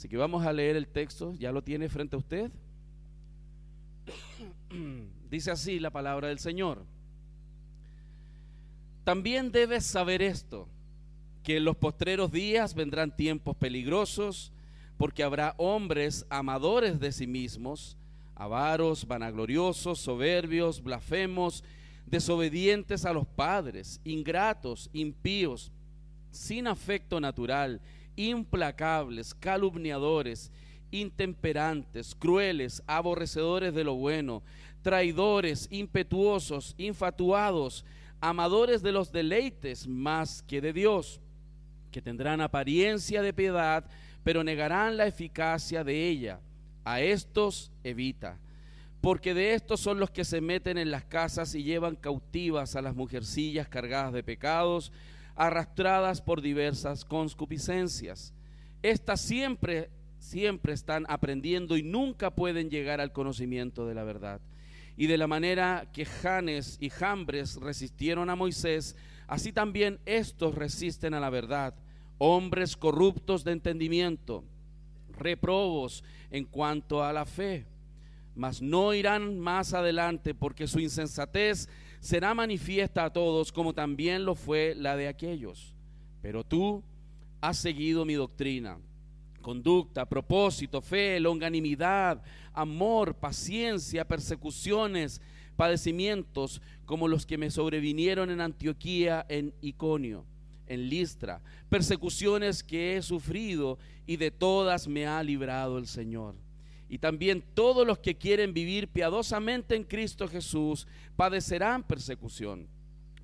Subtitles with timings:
[0.00, 2.50] Así que vamos a leer el texto, ya lo tiene frente a usted.
[5.30, 6.86] Dice así la palabra del Señor.
[9.04, 10.70] También debes saber esto,
[11.42, 14.54] que en los postreros días vendrán tiempos peligrosos,
[14.96, 17.98] porque habrá hombres amadores de sí mismos,
[18.36, 21.62] avaros, vanagloriosos, soberbios, blasfemos,
[22.06, 25.70] desobedientes a los padres, ingratos, impíos,
[26.30, 27.82] sin afecto natural,
[28.28, 30.52] implacables, calumniadores,
[30.90, 34.42] intemperantes, crueles, aborrecedores de lo bueno,
[34.82, 37.84] traidores, impetuosos, infatuados,
[38.20, 41.20] amadores de los deleites más que de Dios,
[41.90, 43.84] que tendrán apariencia de piedad,
[44.22, 46.40] pero negarán la eficacia de ella.
[46.84, 48.38] A estos evita,
[49.00, 52.82] porque de estos son los que se meten en las casas y llevan cautivas a
[52.82, 54.90] las mujercillas cargadas de pecados,
[55.40, 58.34] arrastradas por diversas concupiscencias.
[58.82, 64.42] Estas siempre, siempre están aprendiendo y nunca pueden llegar al conocimiento de la verdad.
[64.98, 68.96] Y de la manera que Janes y Jambres resistieron a Moisés,
[69.28, 71.74] así también estos resisten a la verdad.
[72.18, 74.44] Hombres corruptos de entendimiento,
[75.16, 77.64] reprobos en cuanto a la fe,
[78.34, 81.66] mas no irán más adelante porque su insensatez
[82.00, 85.74] será manifiesta a todos como también lo fue la de aquellos.
[86.20, 86.82] Pero tú
[87.40, 88.78] has seguido mi doctrina
[89.40, 95.20] conducta, propósito, fe, longanimidad, amor, paciencia, persecuciones,
[95.56, 100.24] padecimientos, como los que me sobrevinieron en Antioquía, en Iconio,
[100.66, 106.34] en Listra, persecuciones que he sufrido y de todas me ha librado el Señor.
[106.90, 112.66] Y también todos los que quieren vivir piadosamente en Cristo Jesús padecerán persecución.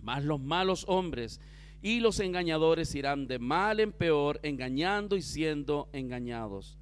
[0.00, 1.40] Mas los malos hombres
[1.82, 6.78] y los engañadores irán de mal en peor, engañando y siendo engañados.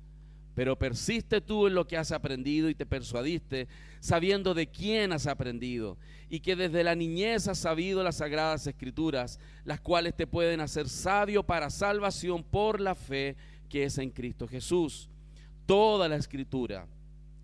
[0.55, 3.67] Pero persiste tú en lo que has aprendido y te persuadiste,
[4.01, 5.97] sabiendo de quién has aprendido,
[6.29, 10.91] y que desde la niñez has sabido las sagradas escrituras, las cuales te pueden hacer
[10.91, 13.37] sabio para salvación por la fe
[13.71, 15.09] que es en Cristo Jesús.
[15.67, 16.87] Toda la escritura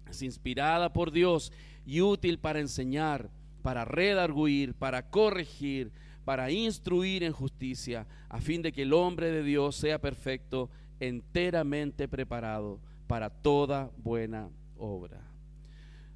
[0.08, 1.53] es inspirada por Dios
[1.86, 3.31] y útil para enseñar,
[3.62, 5.92] para redarguir, para corregir,
[6.25, 10.70] para instruir en justicia, a fin de que el hombre de Dios sea perfecto,
[11.00, 15.20] enteramente preparado para toda buena obra.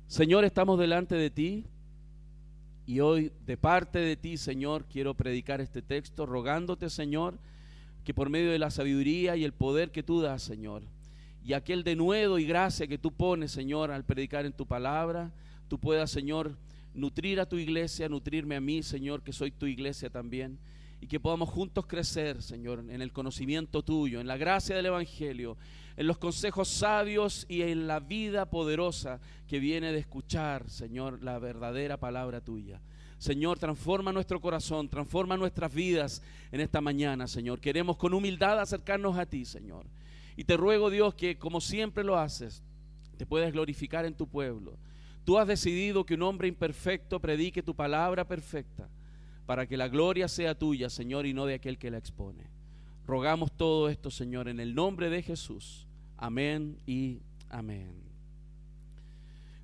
[0.06, 1.66] Señor, estamos delante de ti
[2.86, 7.38] y hoy de parte de ti, Señor, quiero predicar este texto, rogándote, Señor,
[8.04, 10.82] que por medio de la sabiduría y el poder que tú das, Señor,
[11.44, 15.30] y aquel denuedo y gracia que tú pones, Señor, al predicar en tu palabra,
[15.68, 16.56] tú puedas, Señor,
[16.94, 20.58] nutrir a tu iglesia, nutrirme a mí, Señor, que soy tu iglesia también,
[21.02, 25.58] y que podamos juntos crecer, Señor, en el conocimiento tuyo, en la gracia del Evangelio,
[25.98, 31.38] en los consejos sabios y en la vida poderosa que viene de escuchar, Señor, la
[31.38, 32.80] verdadera palabra tuya.
[33.18, 36.22] Señor, transforma nuestro corazón, transforma nuestras vidas
[36.52, 37.60] en esta mañana, Señor.
[37.60, 39.86] Queremos con humildad acercarnos a ti, Señor.
[40.36, 42.62] Y te ruego, Dios, que como siempre lo haces,
[43.16, 44.76] te puedas glorificar en tu pueblo
[45.24, 48.88] Tú has decidido que un hombre imperfecto predique tu palabra perfecta
[49.46, 52.44] para que la gloria sea tuya, Señor, y no de aquel que la expone.
[53.06, 55.86] Rogamos todo esto, Señor, en el nombre de Jesús.
[56.18, 57.94] Amén y amén.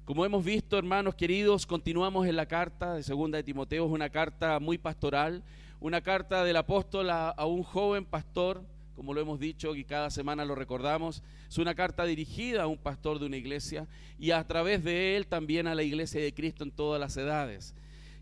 [0.07, 4.09] Como hemos visto, hermanos queridos, continuamos en la carta de Segunda de Timoteo, es una
[4.09, 5.45] carta muy pastoral,
[5.79, 8.65] una carta del apóstol a, a un joven pastor
[9.01, 12.77] como lo hemos dicho y cada semana lo recordamos, es una carta dirigida a un
[12.77, 13.89] pastor de una iglesia
[14.19, 17.75] y a través de él también a la iglesia de Cristo en todas las edades.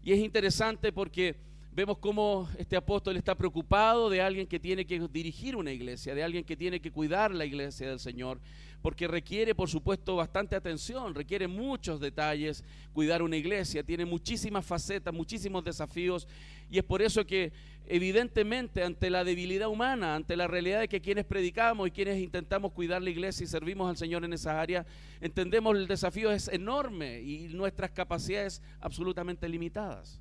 [0.05, 1.35] Y es interesante porque
[1.73, 6.23] vemos cómo este apóstol está preocupado de alguien que tiene que dirigir una iglesia, de
[6.23, 8.39] alguien que tiene que cuidar la iglesia del Señor,
[8.83, 12.63] porque requiere, por supuesto, bastante atención, requiere muchos detalles
[12.93, 16.29] cuidar una iglesia, tiene muchísimas facetas, muchísimos desafíos,
[16.71, 17.53] y es por eso que
[17.87, 22.73] evidentemente ante la debilidad humana, ante la realidad de que quienes predicamos y quienes intentamos
[22.73, 24.87] cuidar la iglesia y servimos al Señor en esa área,
[25.21, 30.21] entendemos el desafío es enorme y nuestras capacidades absolutamente limitadas.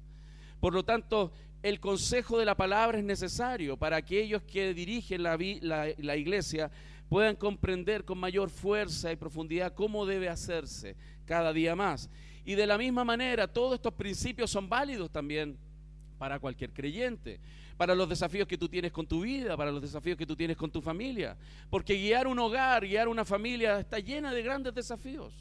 [0.60, 1.32] Por lo tanto,
[1.62, 5.38] el consejo de la palabra es necesario para aquellos que dirigen la,
[5.98, 6.72] la iglesia
[7.10, 10.96] puedan comprender con mayor fuerza y profundidad cómo debe hacerse
[11.26, 12.10] cada día más.
[12.46, 15.58] Y de la misma manera, todos estos principios son válidos también
[16.18, 17.40] para cualquier creyente,
[17.78, 20.58] para los desafíos que tú tienes con tu vida, para los desafíos que tú tienes
[20.58, 21.38] con tu familia.
[21.70, 25.34] Porque guiar un hogar, guiar una familia está llena de grandes desafíos.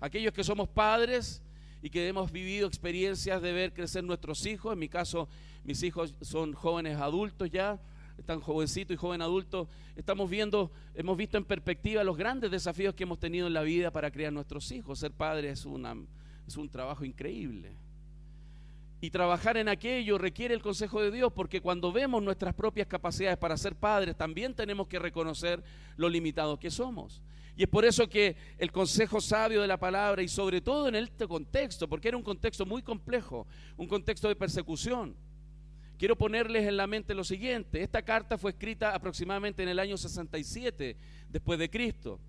[0.00, 1.42] Aquellos que somos padres
[1.82, 5.28] y que hemos vivido experiencias de ver crecer nuestros hijos, en mi caso
[5.64, 7.80] mis hijos son jóvenes adultos ya,
[8.24, 13.04] tan jovencito y joven adulto, estamos viendo, hemos visto en perspectiva los grandes desafíos que
[13.04, 14.98] hemos tenido en la vida para criar nuestros hijos.
[14.98, 15.96] Ser padre es, una,
[16.46, 17.76] es un trabajo increíble.
[19.00, 23.38] Y trabajar en aquello requiere el consejo de Dios, porque cuando vemos nuestras propias capacidades
[23.38, 25.62] para ser padres, también tenemos que reconocer
[25.96, 27.22] lo limitados que somos.
[27.56, 30.96] Y es por eso que el consejo sabio de la palabra, y sobre todo en
[30.96, 35.16] este contexto, porque era un contexto muy complejo, un contexto de persecución,
[35.98, 37.82] quiero ponerles en la mente lo siguiente.
[37.82, 40.96] Esta carta fue escrita aproximadamente en el año 67
[41.28, 42.20] después de Cristo.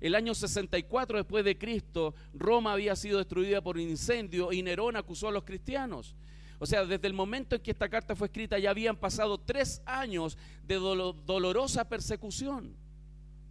[0.00, 4.96] El año 64 después de Cristo, Roma había sido destruida por un incendio y Nerón
[4.96, 6.16] acusó a los cristianos.
[6.58, 9.82] O sea, desde el momento en que esta carta fue escrita ya habían pasado tres
[9.84, 12.74] años de dolorosa persecución.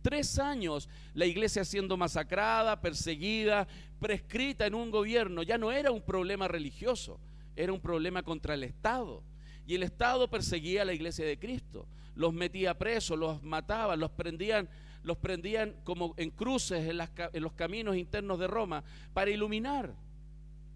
[0.01, 3.67] Tres años la iglesia siendo masacrada, perseguida,
[3.99, 5.43] prescrita en un gobierno.
[5.43, 7.19] Ya no era un problema religioso,
[7.59, 9.21] era un problema contra el Estado.
[9.67, 11.87] Y el Estado perseguía a la iglesia de Cristo.
[12.15, 14.69] Los metía presos, los mataba, los prendían
[15.01, 18.83] los prendían como en cruces en, los caminos internos de Roma
[19.13, 19.95] para iluminar.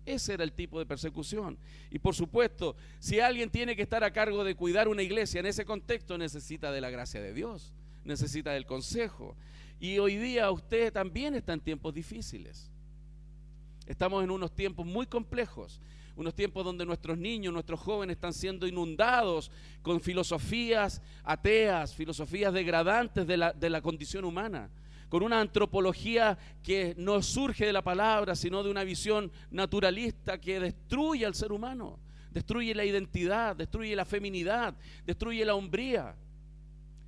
[0.06, 1.58] Ese era el tipo de persecución.
[1.92, 5.46] Y por supuesto, si alguien tiene que estar a cargo de cuidar una iglesia en
[5.46, 7.74] ese contexto, necesita de la gracia de Dios,
[8.06, 9.36] necesita del consejo.
[9.80, 12.72] Y hoy día usted también está en tiempos difíciles.
[13.86, 15.82] Estamos en unos tiempos muy complejos
[16.16, 19.52] unos tiempos donde nuestros niños, nuestros jóvenes están siendo inundados
[19.82, 24.70] con filosofías ateas, filosofías degradantes de la, de la condición humana,
[25.10, 30.60] con una antropología que no surge de la palabra, sino de una visión naturalista que
[30.60, 32.00] destruye al ser humano,
[32.32, 34.76] destruye la identidad, destruye la feminidad,
[35.06, 36.16] destruye la hombría.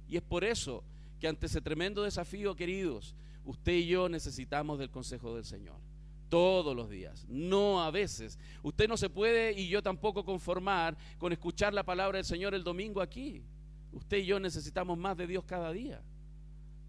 [0.08, 0.84] Y es por eso
[1.19, 5.94] que ante ese tremendo desafío, queridos, usted y yo necesitamos del consejo del Señor
[6.30, 8.39] todos los días, no a veces.
[8.63, 12.63] Usted no se puede y yo tampoco conformar con escuchar la palabra del Señor el
[12.63, 13.44] domingo aquí.
[13.92, 16.01] Usted y yo necesitamos más de Dios cada día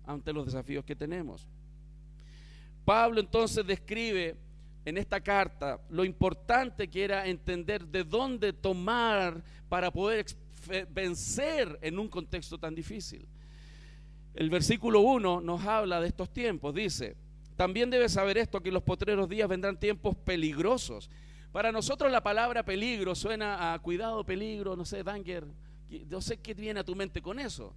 [0.05, 1.47] ante los desafíos que tenemos.
[2.85, 4.37] Pablo entonces describe
[4.85, 10.27] en esta carta lo importante que era entender de dónde tomar para poder
[10.91, 13.27] vencer en un contexto tan difícil.
[14.35, 17.17] El versículo 1 nos habla de estos tiempos, dice,
[17.57, 21.11] también debes saber esto, que en los potreros días vendrán tiempos peligrosos.
[21.53, 25.47] Para nosotros la palabra peligro suena a cuidado, peligro, no sé, danger,
[26.09, 27.75] no sé qué viene a tu mente con eso.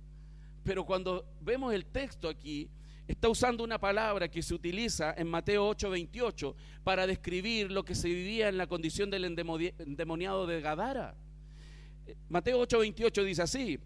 [0.63, 2.69] Pero cuando vemos el texto aquí,
[3.07, 8.09] está usando una palabra que se utiliza en Mateo 8:28 para describir lo que se
[8.09, 11.15] vivía en la condición del endemoniado de Gadara.
[12.27, 13.79] Mateo 8:28 dice así,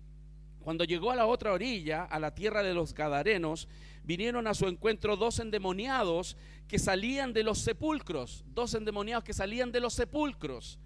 [0.64, 3.68] cuando llegó a la otra orilla, a la tierra de los Gadarenos,
[4.04, 6.38] vinieron a su encuentro dos endemoniados
[6.68, 10.80] que salían de los sepulcros, dos endemoniados que salían de los sepulcros,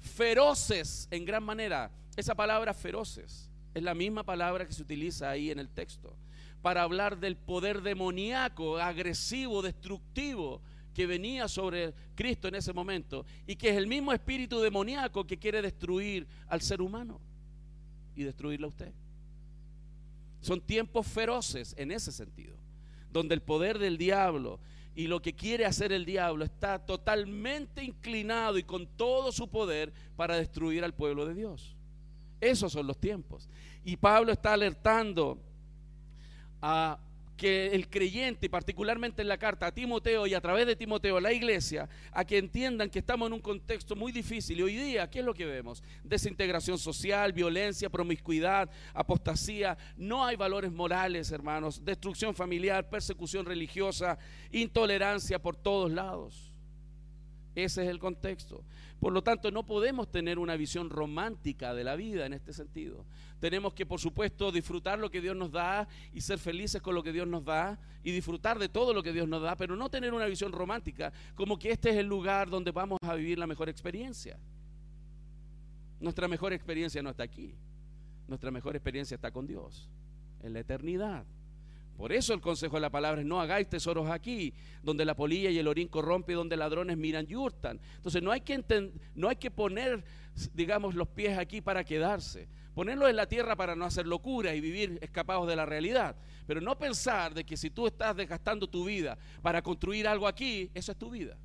[0.00, 1.90] feroces en gran manera.
[2.16, 6.16] Esa palabra feroces es la misma palabra que se utiliza ahí en el texto
[6.60, 10.62] para hablar del poder demoníaco, agresivo, destructivo
[10.94, 15.38] que venía sobre Cristo en ese momento y que es el mismo espíritu demoníaco que
[15.38, 17.20] quiere destruir al ser humano
[18.14, 18.92] y destruirlo a usted.
[20.42, 22.56] Son tiempos feroces en ese sentido
[23.10, 24.58] donde el poder del diablo
[24.94, 29.92] y lo que quiere hacer el diablo está totalmente inclinado y con todo su poder
[30.16, 31.76] para destruir al pueblo de Dios.
[32.40, 33.48] Esos son los tiempos.
[33.84, 35.38] Y Pablo está alertando
[36.60, 36.98] a
[37.42, 41.32] que el creyente, particularmente en la carta a Timoteo y a través de Timoteo la
[41.32, 44.60] iglesia, a que entiendan que estamos en un contexto muy difícil.
[44.60, 45.82] Y hoy día, ¿qué es lo que vemos?
[46.04, 49.76] Desintegración social, violencia, promiscuidad, apostasía.
[49.96, 51.84] No hay valores morales, hermanos.
[51.84, 54.18] Destrucción familiar, persecución religiosa,
[54.52, 56.52] intolerancia por todos lados.
[57.56, 58.62] Ese es el contexto.
[59.00, 63.04] Por lo tanto, no podemos tener una visión romántica de la vida en este sentido.
[63.42, 67.02] Tenemos que, por supuesto, disfrutar lo que Dios nos da y ser felices con lo
[67.02, 69.90] que Dios nos da y disfrutar de todo lo que Dios nos da, pero no
[69.90, 73.48] tener una visión romántica como que este es el lugar donde vamos a vivir la
[73.48, 74.38] mejor experiencia.
[75.98, 77.56] Nuestra mejor experiencia no está aquí.
[78.28, 79.90] Nuestra mejor experiencia está con Dios,
[80.44, 81.26] en la eternidad.
[81.96, 85.50] Por eso el consejo de la palabra es no hagáis tesoros aquí, donde la polilla
[85.50, 87.80] y el orín corrompe y donde ladrones miran y hurtan.
[87.96, 90.04] Entonces no hay que, no hay que poner,
[90.54, 92.46] digamos, los pies aquí para quedarse.
[92.74, 96.16] Ponerlos en la tierra para no hacer locura y vivir escapados de la realidad.
[96.46, 100.70] Pero no pensar de que si tú estás desgastando tu vida para construir algo aquí,
[100.74, 101.36] eso es tu vida.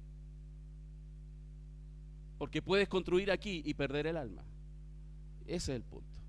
[2.37, 4.43] Porque puedes construir aquí y perder el alma.
[5.45, 6.19] Ese es el punto.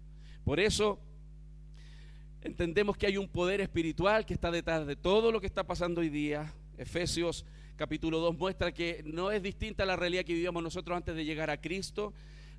[0.45, 0.99] Por eso
[2.41, 6.01] entendemos que hay un poder espiritual que está detrás de todo lo que está pasando
[6.01, 6.55] hoy día.
[6.77, 7.45] Efesios
[7.77, 11.51] capítulo 2 muestra que no es distinta la realidad que vivíamos nosotros antes de llegar
[11.51, 12.13] a Cristo.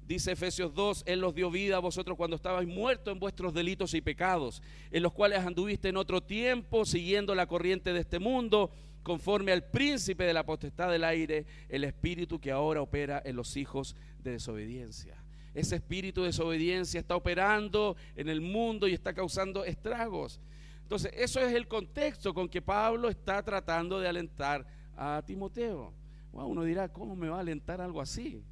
[0.09, 3.93] Dice Efesios 2, Él los dio vida a vosotros cuando estabais muertos en vuestros delitos
[3.93, 8.71] y pecados, en los cuales anduviste en otro tiempo siguiendo la corriente de este mundo,
[9.03, 13.55] conforme al príncipe de la potestad del aire, el espíritu que ahora opera en los
[13.55, 15.15] hijos de desobediencia.
[15.53, 20.41] Ese espíritu de desobediencia está operando en el mundo y está causando estragos.
[20.81, 24.65] Entonces, eso es el contexto con que Pablo está tratando de alentar
[24.97, 25.93] a Timoteo.
[26.31, 28.43] uno dirá, ¿cómo me va a alentar algo así?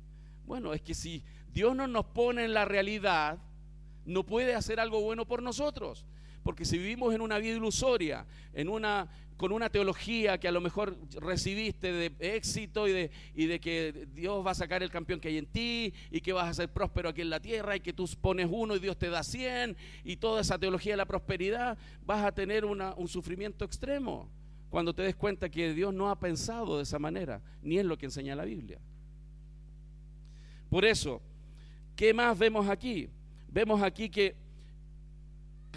[0.47, 1.21] Bueno, es que si
[1.57, 3.39] Dios no nos pone en la realidad,
[4.05, 6.05] no puede hacer algo bueno por nosotros.
[6.43, 10.61] Porque si vivimos en una vida ilusoria, en una, con una teología que a lo
[10.61, 15.19] mejor recibiste de éxito y de, y de que Dios va a sacar el campeón
[15.19, 17.79] que hay en ti y que vas a ser próspero aquí en la tierra y
[17.79, 21.07] que tú pones uno y Dios te da cien y toda esa teología de la
[21.07, 24.29] prosperidad, vas a tener un sufrimiento extremo
[24.69, 27.97] cuando te des cuenta que Dios no ha pensado de esa manera, ni es lo
[27.97, 28.79] que enseña la Biblia.
[30.69, 31.23] Por eso,
[31.97, 33.09] ¿qué más vemos aquí?
[33.49, 34.37] Vemos aquí que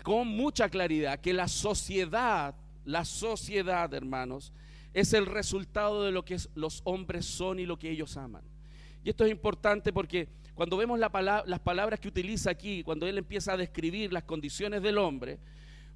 [0.04, 4.52] con mucha claridad que la sociedad la sociedad, hermanos,
[4.92, 8.42] es el resultado de lo que los hombres son y lo que ellos aman.
[9.04, 13.52] Y esto es importante porque cuando vemos las palabras que utiliza aquí, cuando él empieza
[13.52, 15.38] a describir las condiciones del hombre,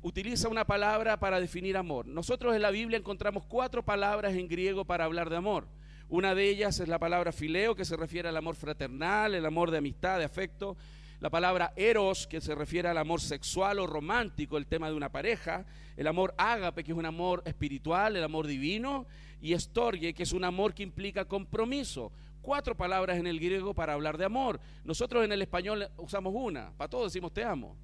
[0.02, 2.07] utiliza una palabra para definir amor.
[2.07, 5.66] Nosotros en la Biblia encontramos cuatro palabras en griego para hablar de amor.
[6.09, 9.71] Una de ellas es la palabra fileo, que se refiere al amor fraternal, el amor
[9.71, 10.77] de amistad, de afecto.
[11.21, 15.11] La palabra eros, que se refiere al amor sexual o romántico, el tema de una
[15.11, 15.65] pareja.
[15.97, 19.07] El amor ágape, que es un amor espiritual, el amor divino.
[19.41, 22.13] Y estorgue, que es un amor que implica compromiso.
[22.43, 24.61] Cuatro palabras en el griego para hablar de amor.
[24.85, 26.73] Nosotros en el español usamos una.
[26.77, 27.75] Para todos decimos te amo.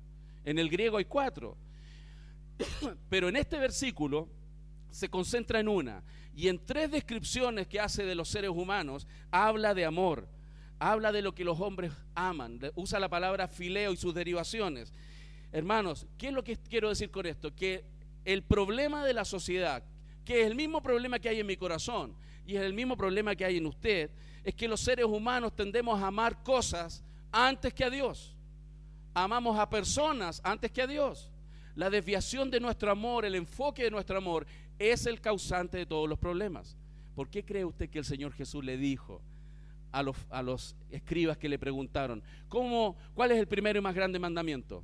[0.45, 1.57] En el griego hay cuatro.
[3.09, 4.29] Pero en este versículo
[4.91, 6.03] se concentra en una.
[6.34, 10.28] Y en tres descripciones que hace de los seres humanos, habla de amor
[10.80, 14.92] habla de lo que los hombres aman, usa la palabra fileo y sus derivaciones.
[15.52, 17.54] Hermanos, ¿qué es lo que quiero decir con esto?
[17.54, 17.84] Que
[18.25, 19.84] el problema de la sociedad,
[20.25, 23.37] que es el mismo problema que hay en mi corazón y es el mismo problema
[23.37, 24.10] que hay en usted,
[24.42, 28.34] es que los seres humanos tendemos a amar cosas antes que a Dios.
[29.12, 31.30] Amamos a personas antes que a Dios.
[31.75, 34.46] La desviación de nuestro amor, el enfoque de nuestro amor,
[34.80, 36.76] es el causante de todos los problemas.
[37.14, 39.20] ¿Por qué cree usted que el Señor Jesús le dijo
[39.92, 44.82] a los, escribas que le preguntaron, ¿cómo, ¿cuál es el primero y más grande mandamiento?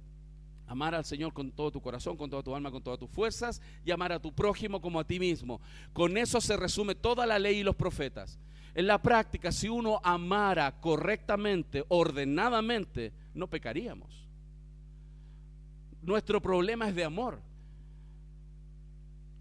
[0.66, 3.62] Amar al Señor con todo tu corazón, con toda tu alma, con todas tus fuerzas
[3.84, 5.62] y amar a tu prójimo como a ti mismo.
[5.94, 8.38] Con eso se resume toda la ley y los profetas.
[8.74, 14.28] En la práctica, si uno amara correctamente, ordenadamente, no pecaríamos.
[16.02, 17.40] Nuestro problema es de amor.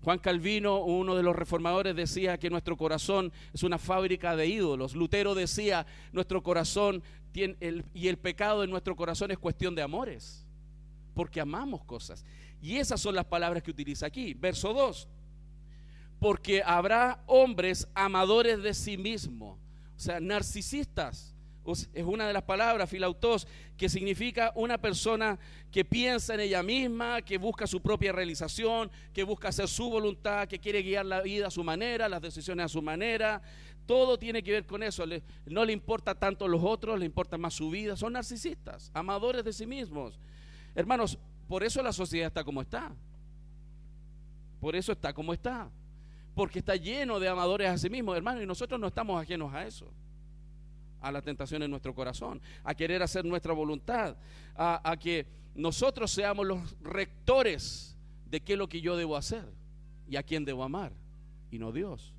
[0.06, 4.94] Juan Calvino, uno de los reformadores, decía que nuestro corazón es una fábrica de ídolos.
[4.94, 7.58] Lutero decía, nuestro corazón tiene
[7.92, 10.46] y el pecado de nuestro corazón es cuestión de amores,
[11.16, 12.24] porque amamos cosas.
[12.62, 14.36] Y esas son las palabras que utiliza aquí.
[14.36, 15.08] Verso 2,
[16.20, 19.58] porque habrá hombres amadores de sí mismo,
[19.96, 21.35] o sea, narcisistas
[21.66, 25.40] es una de las palabras, filautos, que significa una persona
[25.72, 30.48] que piensa en ella misma, que busca su propia realización, que busca hacer su voluntad,
[30.48, 33.42] que quiere guiar la vida a su manera, las decisiones a su manera.
[33.88, 35.06] Todo tiene que ver con eso.
[35.46, 37.96] no le importa tanto los otros, le importa más su vida.
[37.98, 40.20] Son narcisistas, amadores de sí mismos.
[40.76, 41.18] Hermanos,
[41.48, 42.92] por eso la sociedad está como está.
[44.60, 45.70] Por eso está como está.
[46.36, 49.66] Porque está lleno de amadores a sí mismos, hermanos, y nosotros no estamos ajenos a
[49.66, 49.92] eso
[51.06, 54.18] a la tentación en nuestro corazón, a querer hacer nuestra voluntad,
[54.56, 57.96] a, que nosotros seamos los rectores
[58.26, 59.46] de qué es lo que yo debo hacer
[60.10, 60.94] y a quién debo amar,
[61.52, 62.12] y no Dios.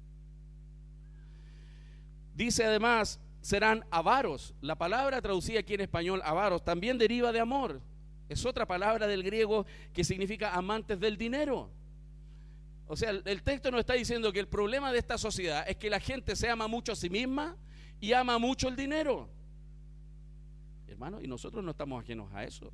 [2.33, 4.55] Dice además, serán avaros.
[4.61, 7.81] La palabra traducida aquí en español, avaros, también deriva de amor.
[8.29, 11.71] Es otra palabra del griego que significa amantes del dinero.
[12.87, 15.91] O sea, el, texto nos está diciendo que el problema de esta sociedad es que
[15.91, 17.57] la gente se ama mucho a sí misma
[18.01, 19.29] y ama mucho el dinero.
[20.89, 22.73] Hermano, y nosotros no estamos ajenos a eso.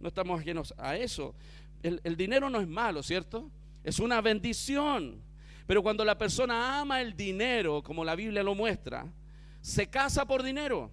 [0.00, 1.34] No estamos ajenos a eso.
[1.82, 3.50] El, el dinero no es malo, ¿cierto?
[3.82, 5.22] Es una bendición.
[5.66, 9.12] Pero cuando la persona ama el dinero, como la Biblia lo muestra,
[9.60, 10.92] se casa por dinero,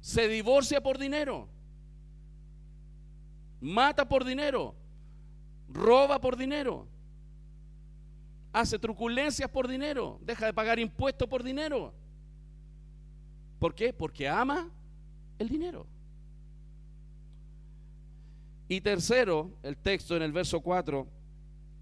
[0.00, 1.48] se divorcia por dinero,
[3.60, 4.74] mata por dinero,
[5.68, 6.86] roba por dinero,
[8.52, 11.94] hace truculencias por dinero, deja de pagar impuestos por dinero.
[13.58, 13.92] ¿Por qué?
[13.92, 14.70] Porque ama
[15.38, 15.86] el dinero.
[18.68, 21.06] Y tercero, el texto en el verso 4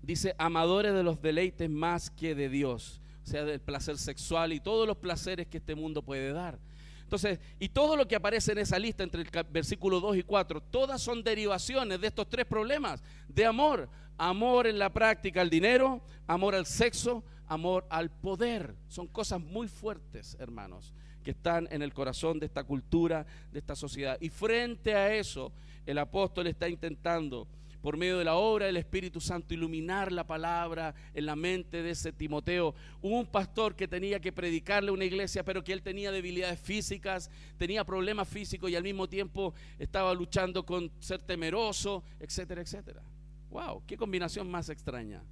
[0.03, 4.61] dice, amadores de los deleites más que de Dios, o sea, del placer sexual y
[4.61, 6.59] todos los placeres que este mundo puede dar.
[7.03, 10.61] Entonces, y todo lo que aparece en esa lista entre el versículo 2 y 4,
[10.63, 13.89] todas son derivaciones de estos tres problemas de amor.
[14.17, 18.75] Amor en la práctica al dinero, amor al sexo, amor al poder.
[18.89, 23.75] Son cosas muy fuertes, hermanos, que están en el corazón de esta cultura, de esta
[23.75, 24.17] sociedad.
[24.21, 25.53] Y frente a eso,
[25.87, 27.49] el apóstol está intentando
[27.85, 31.91] por medio de la obra del Espíritu Santo, iluminar la palabra en la mente de
[31.91, 32.75] ese Timoteo.
[33.03, 37.31] un pastor que tenía que predicarle a una iglesia, pero que él tenía debilidades físicas,
[37.59, 43.03] tenía problemas físicos y al mismo tiempo estaba luchando con ser temeroso, etcétera, etcétera.
[43.51, 43.83] ¡Wow!
[43.87, 45.23] ¡Qué combinación más extraña!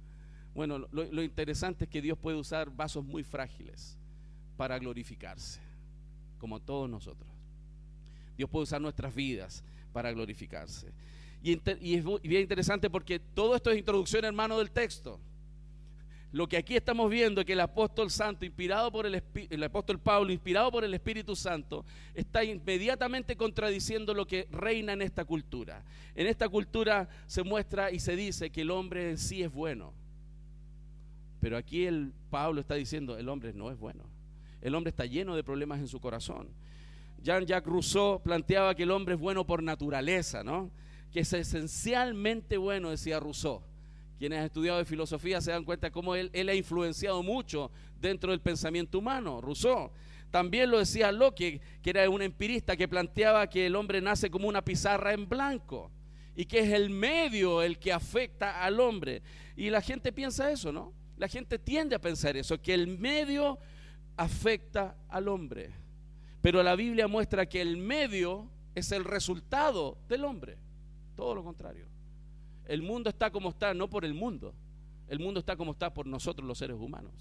[0.53, 3.97] Bueno, lo, lo interesante es que Dios puede usar vasos muy frágiles
[4.57, 5.59] para glorificarse,
[6.43, 7.31] como todos nosotros.
[8.35, 10.91] Dios puede usar nuestras vidas para glorificarse.
[11.41, 15.21] Y, es bien interesante porque todo esto es introducción, hermano, del texto.
[16.33, 20.01] Lo que aquí estamos viendo es que el apóstol santo, inspirado por el, el apóstol
[20.01, 25.85] Pablo, inspirado por el Espíritu Santo, está inmediatamente contradiciendo lo que reina en esta cultura.
[26.13, 29.93] En esta cultura se muestra y se dice que el hombre en sí es bueno.
[31.39, 34.11] Pero aquí el Pablo está diciendo, el hombre no es bueno.
[34.63, 36.47] El hombre está lleno de problemas en su corazón.
[37.21, 40.71] Jean-Jacques Rousseau planteaba que el hombre es bueno por naturaleza, ¿no?
[41.11, 43.61] que es esencialmente bueno, decía Rousseau.
[44.17, 48.31] Quienes han estudiado de filosofía se dan cuenta cómo él, él ha influenciado mucho dentro
[48.31, 49.91] del pensamiento humano, Rousseau.
[50.31, 54.47] También lo decía Locke, que era un empirista que planteaba que el hombre nace como
[54.47, 55.91] una pizarra en blanco
[56.37, 59.21] y que es el medio el que afecta al hombre.
[59.57, 60.93] Y la gente piensa eso, ¿no?
[61.17, 63.59] La gente tiende a pensar eso, que el medio
[64.17, 65.71] afecta al hombre.
[66.41, 70.57] Pero la Biblia muestra que el medio es el resultado del hombre.
[71.15, 71.87] Todo lo contrario.
[72.65, 74.53] El mundo está como está, no por el mundo.
[75.07, 77.13] El mundo está como está por nosotros los seres humanos.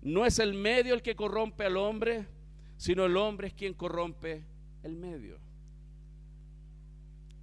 [0.00, 2.26] No es el medio el que corrompe al hombre,
[2.76, 4.44] sino el hombre es quien corrompe
[4.82, 5.38] el medio.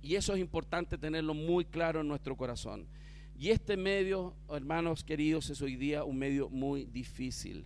[0.01, 2.88] Y eso es importante tenerlo muy claro en nuestro corazón.
[3.38, 7.66] Y este medio, hermanos queridos, es hoy día un medio muy difícil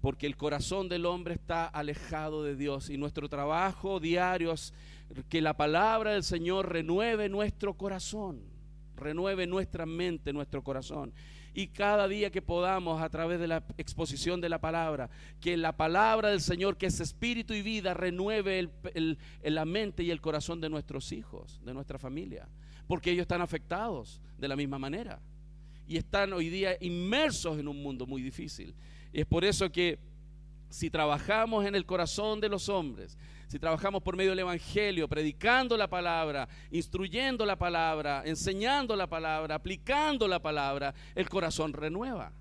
[0.00, 4.72] porque el corazón del hombre está alejado de Dios y nuestro trabajo diario es
[5.28, 8.40] que la palabra del Señor renueve nuestro corazón,
[8.96, 11.12] renueve nuestra mente, nuestro corazón.
[11.52, 15.10] Y cada día que podamos, a través de la exposición de la palabra,
[15.40, 18.70] que la palabra del Señor, que es espíritu y vida, renueve
[19.42, 22.48] la mente y el corazón de nuestros hijos, de nuestra familia,
[22.90, 25.20] porque ellos están afectados de la misma manera
[25.86, 28.74] y están hoy día inmersos en un mundo muy difícil.
[29.12, 30.00] Y es por eso que
[30.70, 35.76] si trabajamos en el corazón de los hombres, si trabajamos por medio del Evangelio, predicando
[35.76, 42.32] la palabra, instruyendo la palabra, enseñando la palabra, aplicando la palabra, el corazón renueva.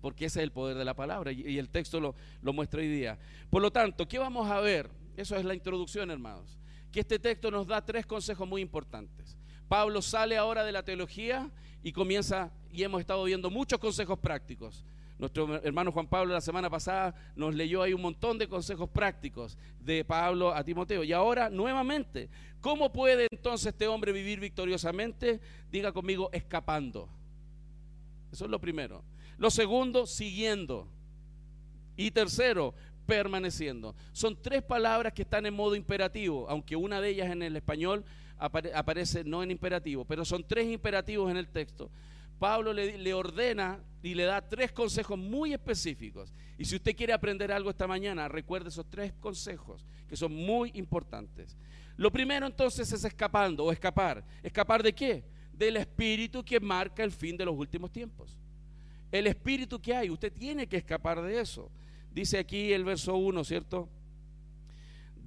[0.00, 2.88] Porque ese es el poder de la palabra y, el texto lo, lo muestra hoy
[2.88, 3.16] día.
[3.48, 4.90] Por lo tanto, ¿qué vamos a ver?
[5.16, 6.58] Eso es la introducción, hermanos.
[6.90, 9.37] Que este texto nos da tres consejos muy importantes.
[9.68, 11.50] Pablo sale ahora de la teología
[11.82, 14.84] y comienza, y hemos estado viendo muchos consejos prácticos.
[15.18, 19.58] Nuestro hermano Juan Pablo la semana pasada nos leyó ahí un montón de consejos prácticos
[19.80, 21.02] de Pablo a Timoteo.
[21.02, 25.40] Y ahora, nuevamente, ¿cómo puede entonces este hombre vivir victoriosamente?
[25.70, 27.08] Diga conmigo, escapando.
[28.30, 29.02] Eso es lo primero.
[29.38, 30.88] Lo segundo, siguiendo.
[31.96, 33.96] Y tercero, permaneciendo.
[34.12, 38.04] Son tres palabras que están en modo imperativo, aunque una de ellas en el español
[38.38, 41.90] aparece no en imperativo, pero son tres imperativos en el texto.
[42.38, 46.32] Pablo le, ordena y le da tres consejos muy específicos.
[46.56, 50.70] Y si usted quiere aprender algo esta mañana, recuerde esos tres consejos que son muy
[50.74, 51.56] importantes.
[51.96, 54.24] Lo primero entonces es escapando o escapar.
[54.42, 55.24] ¿Escapar de qué?
[55.52, 58.38] Del espíritu que marca el fin de los últimos tiempos.
[59.10, 61.70] El espíritu que hay, usted tiene que escapar de eso.
[62.12, 63.88] Dice aquí el verso 1, ¿cierto?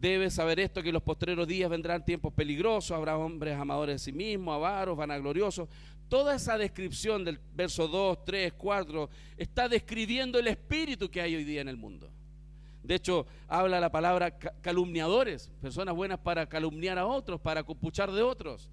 [0.02, 4.12] Debe saber esto, que los postreros días vendrán tiempos peligrosos, habrá hombres amadores de sí
[4.12, 5.70] mismos, avaros, vanagloriosos,
[6.10, 11.44] toda esa descripción del verso 2, 3, 4 está describiendo el espíritu que hay hoy
[11.44, 12.10] día en el mundo.
[12.82, 18.24] De hecho, habla la palabra calumniadores, personas buenas para calumniar a otros, para compuchar de
[18.24, 18.72] otros.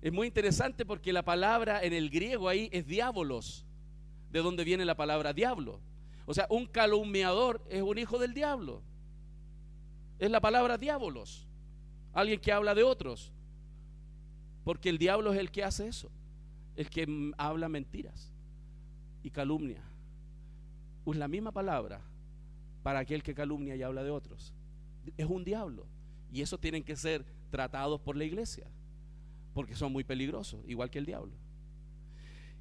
[0.00, 3.66] Es muy interesante porque la palabra en el griego ahí es diabolos,
[4.32, 5.78] de donde viene la palabra diablo.
[6.24, 8.82] O sea, un calumniador es un hijo del diablo.
[10.20, 11.48] Es la palabra diabolos,
[12.12, 13.32] alguien que habla de otros,
[14.62, 16.12] porque el diablo es el que hace eso
[16.76, 18.32] el que habla mentiras
[19.22, 19.82] y calumnia.
[21.06, 22.00] Es la misma palabra
[22.82, 24.54] para aquel que calumnia y habla de otros.
[25.16, 25.86] Es un diablo.
[26.32, 28.66] Y eso tienen que ser tratados por la iglesia,
[29.52, 31.32] porque son muy peligrosos, igual que el diablo.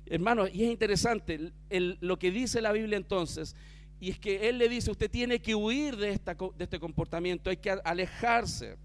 [0.08, 3.56] Hermanos, y es interesante lo que dice la Biblia entonces,
[4.00, 7.58] Y es que Él le dice, usted tiene que huir de, de este comportamiento, hay
[7.58, 8.78] que alejarse.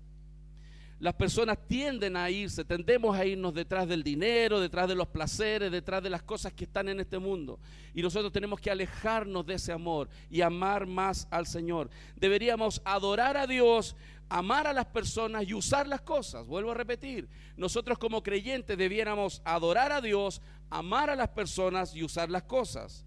[1.00, 5.70] Las personas tienden a irse, tendemos a irnos detrás del dinero, detrás de los placeres,
[5.70, 7.58] detrás de las cosas que están en este mundo.
[7.92, 11.90] Y nosotros tenemos que alejarnos de ese amor y amar más al Señor.
[12.16, 13.96] Deberíamos adorar a Dios,
[14.28, 16.46] amar a las personas y usar las cosas.
[16.46, 22.02] Vuelvo a repetir, nosotros como creyentes debiéramos adorar a Dios, amar a las personas y
[22.02, 23.04] usar las cosas.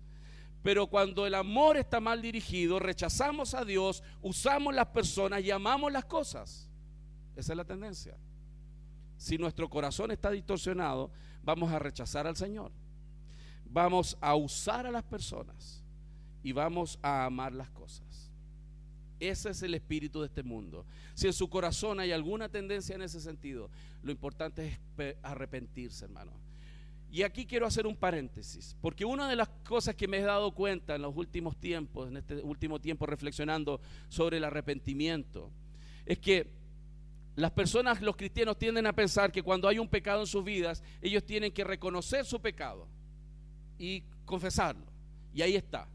[0.68, 5.90] Pero cuando el amor está mal dirigido, rechazamos a Dios, usamos las personas y amamos
[5.94, 6.70] las cosas.
[7.38, 8.18] Esa es la tendencia.
[9.16, 11.10] Si nuestro corazón está distorsionado,
[11.42, 12.74] vamos a rechazar al Señor.
[13.64, 15.86] Vamos a usar a las personas
[16.44, 18.30] y vamos a amar las cosas.
[19.22, 20.86] Ese es el espíritu de este mundo.
[21.14, 23.70] Si en su corazón hay alguna tendencia en ese sentido,
[24.04, 26.34] lo importante es arrepentirse, hermano.
[27.10, 30.54] Y aquí quiero hacer un paréntesis, porque una de las cosas que me he dado
[30.54, 35.52] cuenta en los últimos tiempos, en este último tiempo reflexionando sobre el arrepentimiento,
[36.06, 36.52] es que
[37.36, 40.84] las personas, los cristianos, tienden a pensar que cuando hay un pecado en sus vidas,
[41.02, 42.88] ellos tienen que reconocer su pecado
[43.78, 44.86] y confesarlo.
[45.34, 45.88] Y ahí está.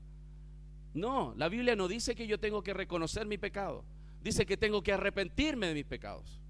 [0.95, 3.85] No, la Biblia no dice que yo tengo que reconocer mi pecado.
[4.23, 6.41] Dice que tengo que arrepentirme de mis pecados.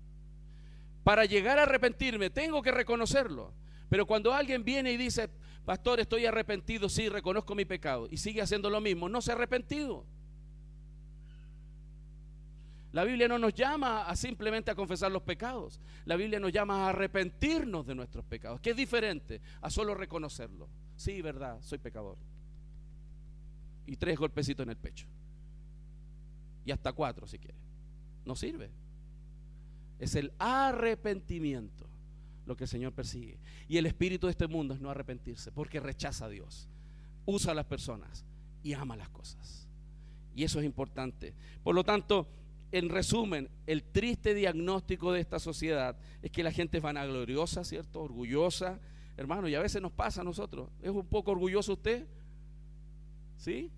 [1.05, 3.55] Para llegar a arrepentirme, tengo que reconocerlo.
[3.92, 5.28] Pero cuando alguien viene y dice,
[5.66, 9.35] pastor, estoy arrepentido, sí, reconozco mi pecado, y sigue haciendo lo mismo, no se ha
[9.35, 10.07] arrepentido.
[12.92, 15.78] La Biblia no nos llama a simplemente a confesar los pecados.
[16.07, 20.70] La Biblia nos llama a arrepentirnos de nuestros pecados, que es diferente a solo reconocerlo.
[20.96, 22.16] Sí, verdad, soy pecador.
[23.85, 25.07] Y tres golpecitos en el pecho.
[26.64, 27.59] Y hasta cuatro si quiere.
[28.24, 28.70] No sirve.
[29.98, 31.91] Es el arrepentimiento
[32.46, 33.38] lo que el Señor persigue.
[33.68, 36.68] Y el espíritu de este mundo es no arrepentirse, porque rechaza a Dios,
[37.26, 38.24] usa a las personas
[38.62, 39.68] y ama las cosas.
[40.35, 41.35] Y eso es importante.
[41.62, 42.26] Por lo tanto,
[42.72, 48.00] en resumen, el triste diagnóstico de esta sociedad es que la gente es vanagloriosa, ¿cierto?
[48.00, 48.81] Orgullosa.
[49.16, 50.70] Hermano, y a veces nos pasa a nosotros.
[50.81, 52.07] ¿Es un poco orgulloso usted?
[53.37, 53.70] ¿Sí?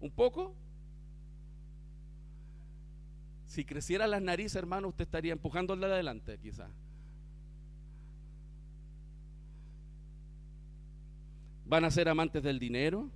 [0.00, 0.54] ¿Un poco?
[3.46, 6.70] Si creciera las narices, hermano, usted estaría empujándole adelante, quizás.
[11.66, 13.08] Van a ser amantes del dinero.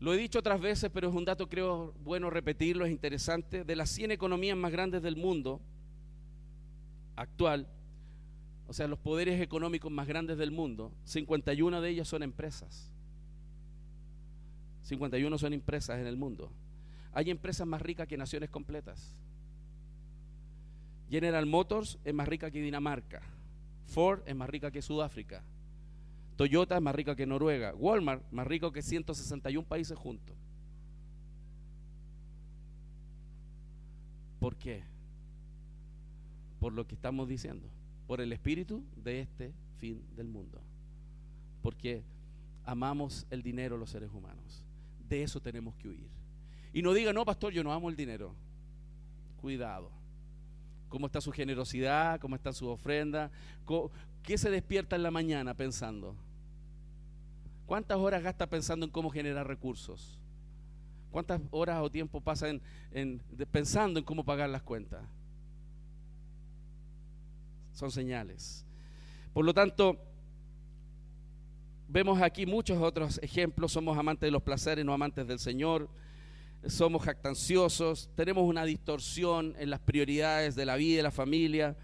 [0.00, 3.64] Lo he dicho otras veces, pero es un dato creo bueno repetirlo, es interesante.
[3.64, 5.60] De las 100 economías más grandes del mundo
[7.16, 7.68] actual,
[8.66, 12.90] o sea, los poderes económicos más grandes del mundo, 51 de ellas son empresas.
[14.82, 16.50] 51 son empresas en el mundo.
[17.12, 19.14] Hay empresas más ricas que naciones completas.
[21.10, 23.20] General Motors es más rica que Dinamarca.
[23.86, 25.42] Ford es más rica que Sudáfrica.
[26.36, 27.74] Toyota es más rica que Noruega.
[27.74, 30.36] Walmart más rico que 161 países juntos.
[34.38, 34.82] ¿Por qué?
[36.58, 37.68] Por lo que estamos diciendo.
[38.06, 40.60] Por el espíritu de este fin del mundo.
[41.62, 42.02] Porque
[42.64, 44.64] amamos el dinero los seres humanos.
[45.08, 46.08] De eso tenemos que huir.
[46.72, 48.34] Y no diga, no, pastor, yo no amo el dinero.
[49.40, 49.99] Cuidado.
[50.90, 52.20] ¿Cómo está su generosidad?
[52.20, 53.30] ¿Cómo está su ofrenda?
[54.22, 56.16] ¿Qué se despierta en la mañana pensando?
[57.64, 60.18] ¿Cuántas horas gasta pensando en cómo generar recursos?
[61.12, 63.22] ¿Cuántas horas o tiempo pasa en,
[63.52, 65.00] pensando en cómo pagar las cuentas?
[67.72, 68.66] Son señales.
[69.32, 69.96] Por lo tanto,
[71.88, 73.70] vemos aquí muchos otros ejemplos.
[73.70, 75.88] Somos amantes de los placeres, no amantes del Señor.
[76.66, 78.10] Somos jactanciosos.
[78.14, 81.76] Tenemos una distorsión en las prioridades de la vida y la familia.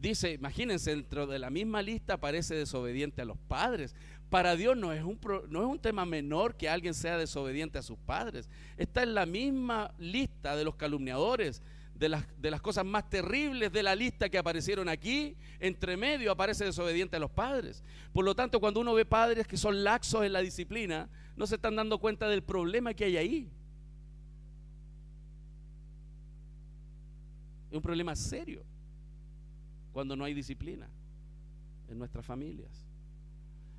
[0.00, 3.94] Dice, imagínense, dentro de la misma lista aparece desobediente a los padres.
[4.30, 7.82] Para Dios no es, un, no es un tema menor que alguien sea desobediente a
[7.82, 8.48] sus padres.
[8.76, 11.60] Está en la misma lista de los calumniadores,
[11.96, 15.36] de las, de las cosas más terribles de la lista que aparecieron aquí.
[15.58, 17.82] Entre medio aparece desobediente a los padres.
[18.12, 21.56] Por lo tanto, cuando uno ve padres que son laxos en la disciplina, no se
[21.56, 23.50] están dando cuenta del problema que hay ahí.
[27.70, 28.64] Es un problema serio
[29.92, 30.88] cuando no hay disciplina
[31.88, 32.86] en nuestras familias.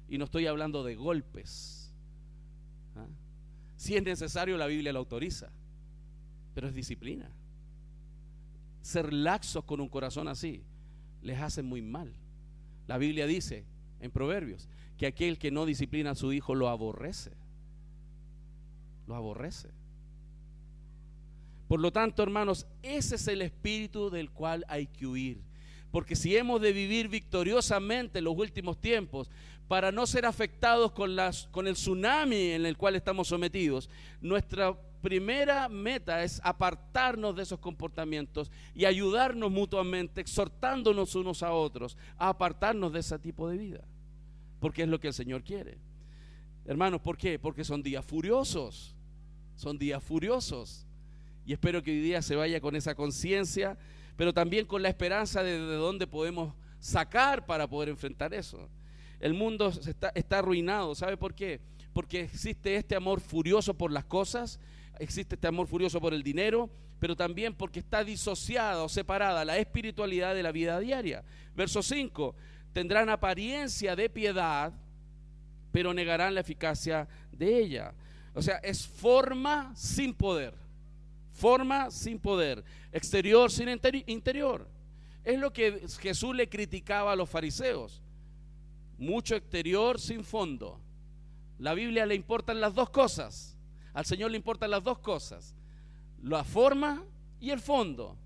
[0.08, 1.94] Y no estoy hablando de golpes.
[2.96, 3.06] ¿ah?
[3.76, 5.50] Si es necesario, la Biblia lo autoriza.
[6.54, 7.30] Pero es disciplina.
[8.82, 10.64] Ser laxos con un corazón así
[11.22, 12.14] les hace muy mal.
[12.88, 13.66] La Biblia dice
[14.00, 17.32] en Proverbios que aquel que no disciplina a su hijo lo aborrece.
[19.08, 19.70] Lo aborrece.
[21.72, 25.42] Por lo tanto, hermanos, ese es el espíritu del cual hay que huir.
[25.90, 29.32] Porque si hemos de vivir victoriosamente en los últimos tiempos,
[29.70, 31.16] para no ser afectados con,
[31.50, 37.60] con el tsunami en el cual estamos sometidos, nuestra primera meta es apartarnos de esos
[37.60, 43.86] comportamientos y ayudarnos mutuamente, exhortándonos unos a otros a apartarnos de ese tipo de vida.
[44.60, 45.78] Porque es lo que el Señor quiere.
[46.66, 47.40] Hermanos, ¿por qué?
[47.40, 48.94] Porque son días furiosos.
[49.56, 50.86] Son días furiosos.
[51.46, 53.78] Y espero que hoy día se vaya con esa conciencia,
[54.16, 58.70] pero también con la esperanza de, de dónde podemos sacar para poder enfrentar eso.
[59.20, 60.96] El mundo está, está arruinado.
[60.96, 61.62] ¿Sabe por qué?
[61.94, 64.60] Porque existe este amor furioso por las cosas,
[65.00, 69.58] existe este amor furioso por el dinero, pero también porque está disociada o separada la
[69.58, 71.24] espiritualidad de la vida diaria.
[71.56, 72.36] Verso 5,
[72.74, 74.74] tendrán apariencia de piedad,
[75.72, 77.94] pero negarán la eficacia de ella.
[78.34, 80.54] O sea, es forma sin poder.
[81.42, 82.64] Forma sin poder.
[82.92, 83.68] Exterior sin
[84.06, 84.70] interior.
[85.24, 88.04] Es lo que Jesús le criticaba a los fariseos.
[89.00, 90.80] Mucho exterior sin fondo.
[91.58, 93.58] La Biblia le importan las dos cosas.
[93.92, 95.56] Al Señor le importan las dos cosas.
[96.22, 97.04] La forma
[97.40, 98.20] y el fondo.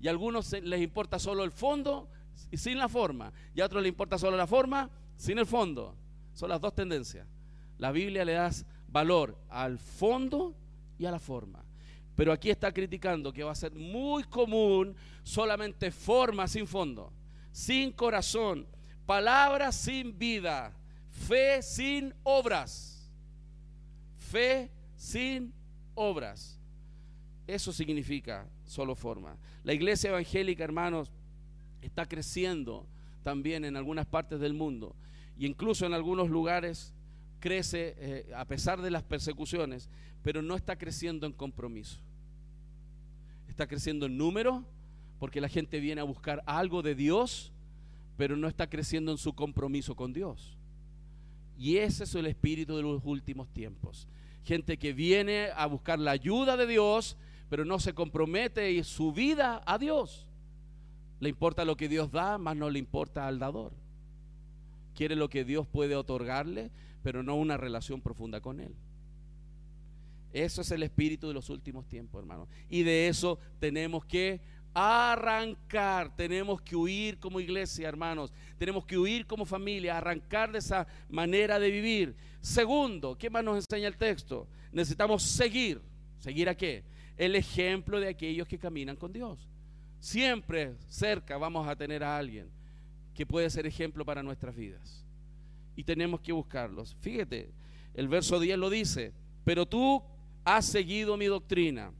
[0.00, 2.08] Y a algunos les importa solo el fondo
[2.50, 3.34] y sin la forma.
[3.54, 5.94] Y a otros les importa solo la forma sin el fondo.
[6.32, 7.28] Son las dos tendencias.
[7.76, 8.50] La Biblia le da
[8.88, 10.56] valor al fondo
[10.98, 11.61] y a la forma.
[12.16, 17.12] Pero aquí está criticando que va a ser muy común solamente forma sin fondo,
[17.50, 18.66] sin corazón,
[19.06, 20.72] palabras sin vida,
[21.08, 23.10] fe sin obras.
[24.18, 25.52] Fe sin
[25.94, 26.58] obras.
[27.46, 29.36] Eso significa solo forma.
[29.64, 31.10] La iglesia evangélica, hermanos,
[31.80, 32.86] está creciendo
[33.22, 34.96] también en algunas partes del mundo
[35.36, 36.94] y incluso en algunos lugares
[37.40, 39.90] crece eh, a pesar de las persecuciones,
[40.22, 41.98] pero no está creciendo en compromiso.
[43.48, 44.64] Está creciendo en número
[45.18, 47.52] porque la gente viene a buscar algo de Dios,
[48.16, 50.56] pero no está creciendo en su compromiso con Dios.
[51.56, 54.08] Y ese es el espíritu de los últimos tiempos.
[54.44, 57.16] Gente que viene a buscar la ayuda de Dios,
[57.48, 60.26] pero no se compromete su vida a Dios.
[61.20, 63.72] Le importa lo que Dios da, más no le importa al dador.
[64.94, 66.70] Quiere lo que Dios puede otorgarle,
[67.02, 68.74] pero no una relación profunda con Él.
[70.32, 72.48] Eso es el espíritu de los últimos tiempos, hermano.
[72.68, 74.40] Y de eso tenemos que
[74.74, 78.32] arrancar, tenemos que huir como iglesia, hermanos.
[78.58, 82.16] Tenemos que huir como familia, arrancar de esa manera de vivir.
[82.40, 84.48] Segundo, ¿qué más nos enseña el texto?
[84.72, 85.82] Necesitamos seguir.
[86.18, 86.84] ¿Seguir a qué?
[87.16, 89.48] El ejemplo de aquellos que caminan con Dios.
[90.00, 92.48] Siempre cerca vamos a tener a alguien
[93.14, 95.04] que puede ser ejemplo para nuestras vidas.
[95.76, 96.96] Y tenemos que buscarlos.
[97.00, 97.50] Fíjate,
[97.94, 99.12] el verso 10 lo dice,
[99.44, 100.02] pero tú
[100.44, 101.92] has seguido mi doctrina,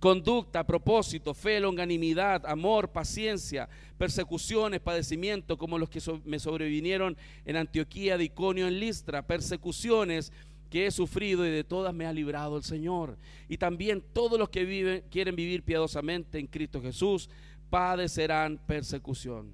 [0.00, 3.68] conducta, propósito, fe, longanimidad, amor, paciencia,
[3.98, 10.32] persecuciones, padecimiento, como los que me sobrevinieron en Antioquía, de Iconio, en Listra, persecuciones
[10.70, 13.16] que he sufrido y de todas me ha librado el Señor.
[13.48, 17.30] Y también todos los que viven, quieren vivir piadosamente en Cristo Jesús
[17.70, 19.52] padecerán persecución.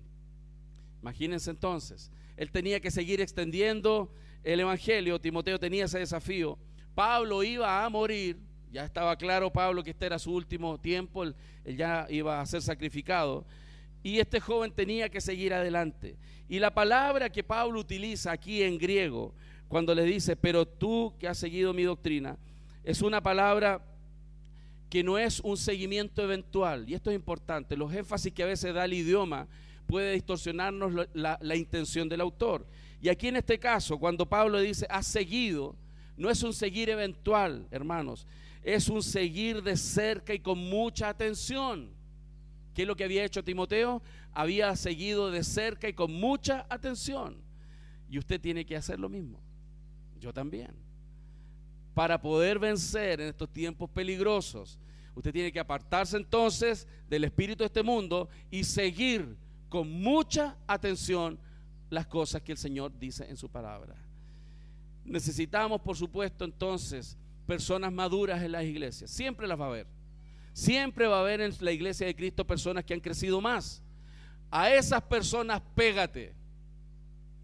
[1.00, 4.12] Imagínense entonces, él tenía que seguir extendiendo
[4.44, 6.58] el Evangelio, Timoteo tenía ese desafío.
[6.94, 8.38] Pablo iba a morir,
[8.70, 12.62] ya estaba claro Pablo que este era su último tiempo, él, ya iba a ser
[12.62, 13.44] sacrificado.
[14.02, 16.16] Y este joven tenía que seguir adelante.
[16.48, 19.34] Y la palabra que Pablo utiliza aquí en griego,
[19.68, 22.36] cuando le dice, pero tú que has seguido mi doctrina,
[22.84, 23.82] es una palabra
[24.90, 26.88] que no es un seguimiento eventual.
[26.88, 27.76] Y esto es importante.
[27.76, 29.48] Los énfasis que a veces da el idioma
[29.86, 32.66] puede distorsionarnos la, la, intención del autor.
[33.00, 35.76] Y aquí en este caso, cuando Pablo dice, has seguido,
[36.16, 38.26] no es un seguir eventual, hermanos,
[38.62, 41.90] es un seguir de cerca y con mucha atención.
[42.74, 44.02] ¿Qué es lo que había hecho Timoteo?
[44.32, 47.36] Había seguido de cerca y con mucha atención.
[48.08, 49.40] Y usted tiene que hacer lo mismo.
[50.18, 50.74] Yo también.
[51.94, 54.78] Para poder vencer en estos tiempos peligrosos,
[55.14, 59.36] usted tiene que apartarse entonces del espíritu de este mundo y seguir
[59.68, 61.38] con mucha atención
[61.90, 63.94] las cosas que el Señor dice en su palabra.
[65.04, 69.10] Necesitamos, por supuesto, entonces, personas maduras en las iglesias.
[69.10, 69.86] Siempre las va a haber.
[70.52, 73.82] Siempre va a haber en la iglesia de Cristo personas que han crecido más.
[74.50, 76.34] A esas personas pégate,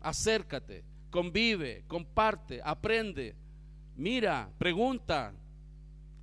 [0.01, 3.35] acércate, convive, comparte, aprende,
[3.97, 5.33] mira, pregunta,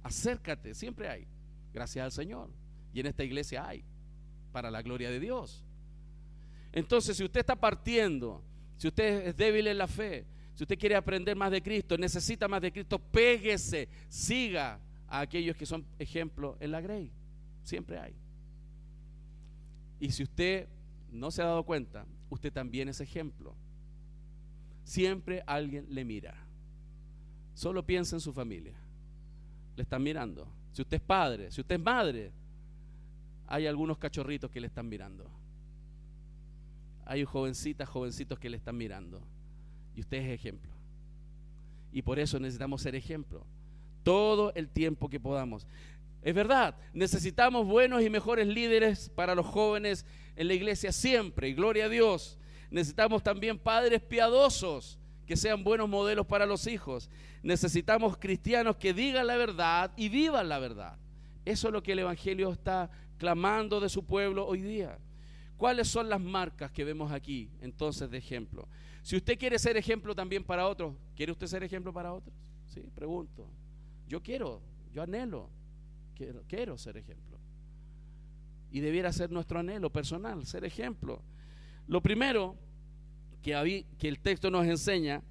[0.03, 1.27] acércate, siempre hay.
[1.73, 2.49] Gracias al Señor.
[2.93, 3.83] Y en esta iglesia hay,
[4.51, 5.63] para la gloria de Dios.
[6.71, 8.43] Entonces, si usted está partiendo,
[8.77, 12.47] si usted es débil en la fe, si usted quiere aprender más de Cristo, necesita
[12.47, 17.11] más de Cristo, péguese, siga a aquellos que son ejemplos en la grey.
[17.61, 18.15] Siempre hay.
[19.99, 20.69] Y si usted
[21.11, 23.53] no se ha dado cuenta, usted también es ejemplo.
[24.85, 26.35] Siempre alguien le mira.
[27.53, 28.75] Solo piensa en su familia.
[29.75, 30.47] Le están mirando.
[30.71, 32.31] Si usted es padre, si usted es madre,
[33.47, 35.29] hay algunos cachorritos que le están mirando.
[37.05, 39.21] Hay jovencitas, jovencitos que le están mirando.
[39.95, 40.71] Y usted es ejemplo.
[41.91, 43.45] Y por eso necesitamos ser ejemplo.
[44.03, 45.65] Todo el tiempo que podamos.
[46.21, 50.05] Es verdad, necesitamos buenos y mejores líderes para los jóvenes
[50.35, 52.39] en la iglesia siempre, y gloria a Dios.
[52.71, 57.09] Necesitamos también padres piadosos que sean buenos modelos para los hijos.
[57.43, 60.97] Necesitamos cristianos que digan la verdad y vivan la verdad.
[61.45, 64.97] Eso es lo que el Evangelio está clamando de su pueblo hoy día.
[65.57, 68.67] ¿Cuáles son las marcas que vemos aquí entonces de ejemplo?
[69.05, 72.33] Si usted quiere ser ejemplo también para otros, ¿quiere usted ser ejemplo para otros?
[72.65, 73.47] Sí, pregunto.
[74.07, 75.47] Yo quiero, yo anhelo
[76.47, 77.37] quiero, ser ejemplo.
[78.71, 81.21] Y debiera ser nuestro anhelo personal, ser ejemplo.
[81.85, 82.55] Lo primero
[83.43, 85.21] que, el texto nos enseña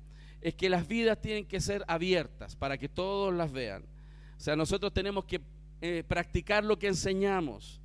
[0.40, 3.82] es que las vidas tienen que ser abiertas para que todos las vean.
[4.36, 5.40] O sea, nosotros tenemos que
[5.80, 7.80] eh, practicar lo que enseñamos.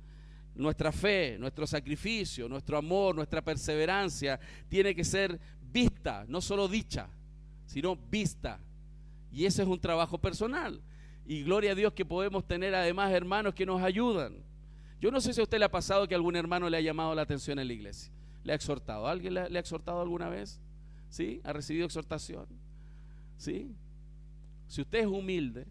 [0.54, 5.40] Nuestra fe, nuestro sacrificio, nuestro amor, nuestra perseverancia tiene que ser
[5.72, 7.08] vista, no solo dicha,
[7.66, 8.60] sino vista.
[9.32, 10.80] Y ese es un trabajo personal.
[11.24, 14.42] Y gloria a Dios que podemos tener además hermanos que nos ayudan.
[15.00, 17.14] Yo no sé si a usted le ha pasado que algún hermano le ha llamado
[17.14, 18.12] la atención en la iglesia.
[18.44, 19.06] ¿Le ha exhortado?
[19.06, 20.60] ¿Alguien le, ha exhortado alguna vez?
[21.08, 21.40] ¿Sí?
[21.44, 22.46] ¿Ha recibido exhortación?
[23.36, 23.74] ¿Sí?
[24.66, 25.66] Si usted es humilde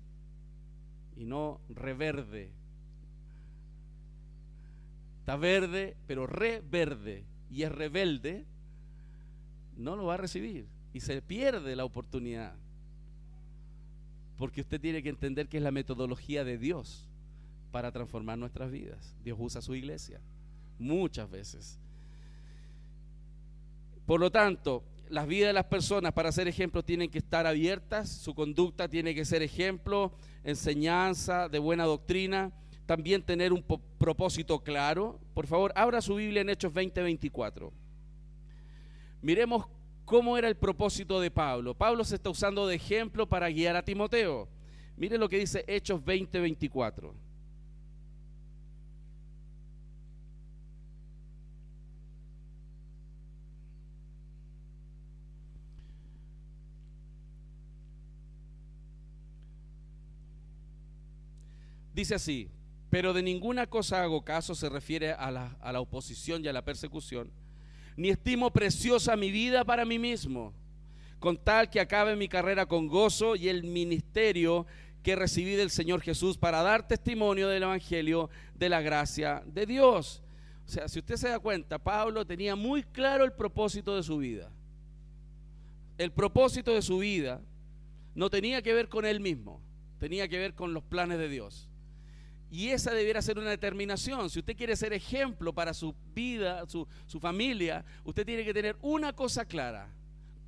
[1.16, 2.52] y no reverde,
[5.20, 8.46] está verde, pero reverde y es rebelde,
[9.80, 12.54] no lo va a recibir y se pierde la oportunidad.
[14.38, 17.08] Porque usted tiene que entender que es la metodología de Dios
[17.72, 19.16] para transformar nuestras vidas.
[19.24, 20.22] Dios usa su iglesia
[20.78, 21.80] muchas veces.
[24.06, 28.10] Por lo tanto, las vidas de las personas para ser ejemplo tienen que estar abiertas,
[28.10, 30.14] su conducta tiene que ser ejemplo,
[30.44, 32.52] enseñanza de buena doctrina,
[32.86, 33.64] también tener un
[33.98, 35.20] propósito claro.
[35.34, 37.72] Por favor, abra su Biblia en Hechos 20:24.
[39.22, 39.66] Miremos
[40.10, 41.76] ¿Cómo era el propósito de Pablo?
[41.76, 44.50] Pablo se está usando de ejemplo para guiar a Timoteo.
[44.98, 47.14] Mire lo que dice Hechos 20, 24.
[61.94, 62.50] Dice así,
[62.90, 66.54] pero de ninguna cosa hago caso, se refiere a la, a la oposición y a
[66.54, 67.32] la persecución
[68.00, 70.54] ni estimo preciosa mi vida para mí mismo,
[71.20, 74.66] con tal que acabe mi carrera con gozo y el ministerio
[75.04, 80.24] que recibí del Señor Jesús para dar testimonio del Evangelio de la gracia de Dios.
[80.66, 84.18] O sea, si usted se da cuenta, Pablo tenía muy claro el propósito de su
[84.18, 84.50] vida.
[85.98, 87.42] El propósito de su vida
[88.16, 89.60] no tenía que ver con él mismo,
[90.00, 91.69] tenía que ver con los planes de Dios.
[92.52, 94.30] Y esa debiera ser una determinación.
[94.30, 98.76] Si usted quiere ser ejemplo para su vida, su, su, familia, usted tiene que tener
[98.82, 99.94] una cosa clara.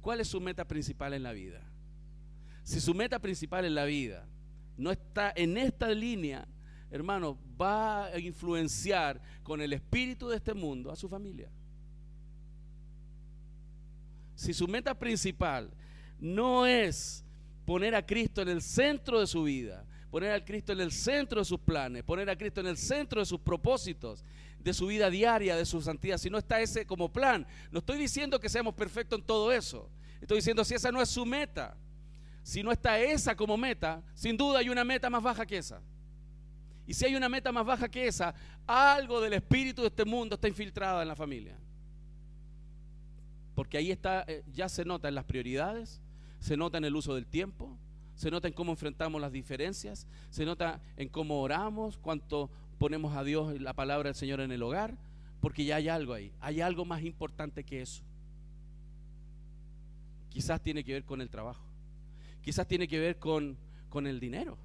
[0.02, 1.62] ¿Cuál es su meta principal en la vida?
[2.64, 4.28] Si su meta principal en la vida
[4.78, 6.48] no está en esta línea,
[6.90, 11.50] hermano, va a influenciar con el espíritu de este mundo a su familia.
[14.36, 15.72] Si su meta principal
[16.20, 17.24] no es
[17.66, 21.40] poner a Cristo en el centro de su vida, poner a Cristo en el centro
[21.40, 24.26] de sus planes, poner a Cristo en el centro de sus propósitos,
[24.60, 26.18] de su vida diaria, de su santidad.
[26.18, 29.90] Si no está ese como plan, no estoy diciendo que seamos perfectos en todo eso.
[30.20, 31.78] Estoy diciendo si esa no es su meta,
[32.44, 35.82] si no está esa como meta, sin duda hay una meta más baja que esa.
[36.86, 38.36] Y si hay una meta más baja que esa,
[38.68, 41.58] algo del espíritu de este mundo está infiltrado en la familia.
[43.56, 46.02] Porque ahí está, eh, ya se nota en las prioridades,
[46.40, 47.78] se nota en el uso del tiempo,
[48.22, 53.24] se nota en cómo enfrentamos las diferencias, se nota en cómo oramos, cuánto ponemos a
[53.24, 54.96] Dios la palabra del Señor en el hogar,
[55.40, 58.04] porque ya hay algo ahí, hay algo más importante que eso.
[60.30, 61.66] Quizás tiene que ver con el trabajo,
[62.44, 63.58] quizás tiene que ver con,
[63.90, 64.56] con el dinero,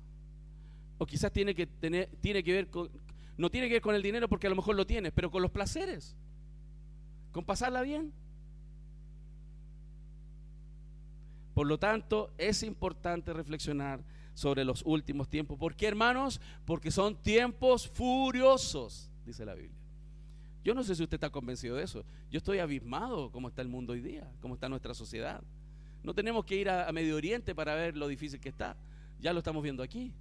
[0.99, 2.91] o quizás tiene que, tener, tiene que ver con,
[3.39, 5.41] no tiene que ver con el dinero porque a lo mejor lo tienes, pero con
[5.41, 6.15] los placeres,
[7.33, 8.13] con pasarla bien.
[11.57, 14.05] Por lo tanto, es importante reflexionar
[14.35, 15.59] sobre los últimos tiempos.
[15.59, 16.39] ¿Por qué, hermanos?
[16.67, 19.81] Porque son tiempos furiosos, dice la Biblia.
[20.63, 22.05] Yo no sé si usted está convencido de eso.
[22.31, 25.43] Yo estoy abismado cómo está el mundo hoy día, cómo está nuestra sociedad.
[26.03, 28.77] No tenemos que ir a, Medio Oriente para ver lo difícil que está.
[29.19, 30.13] Ya lo estamos viendo aquí.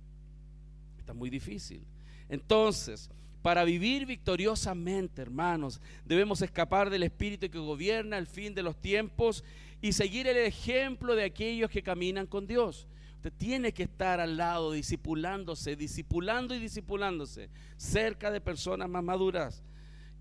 [0.97, 1.85] Está muy difícil.
[2.29, 3.11] Entonces,
[3.45, 9.43] Para vivir victoriosamente, hermanos, debemos escapar del espíritu que gobierna el fin de los tiempos
[9.83, 12.87] y seguir el ejemplo de aquellos que caminan con Dios.
[13.17, 19.61] Usted tiene que estar al lado, disipulándose, disipulando y disipulándose, cerca de personas más maduras.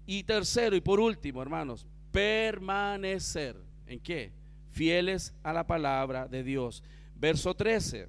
[0.04, 3.56] Y tercero y por último, hermanos, permanecer.
[3.86, 4.34] ¿En qué?
[4.70, 6.84] Fieles a la palabra de Dios.
[7.16, 8.06] Verso 13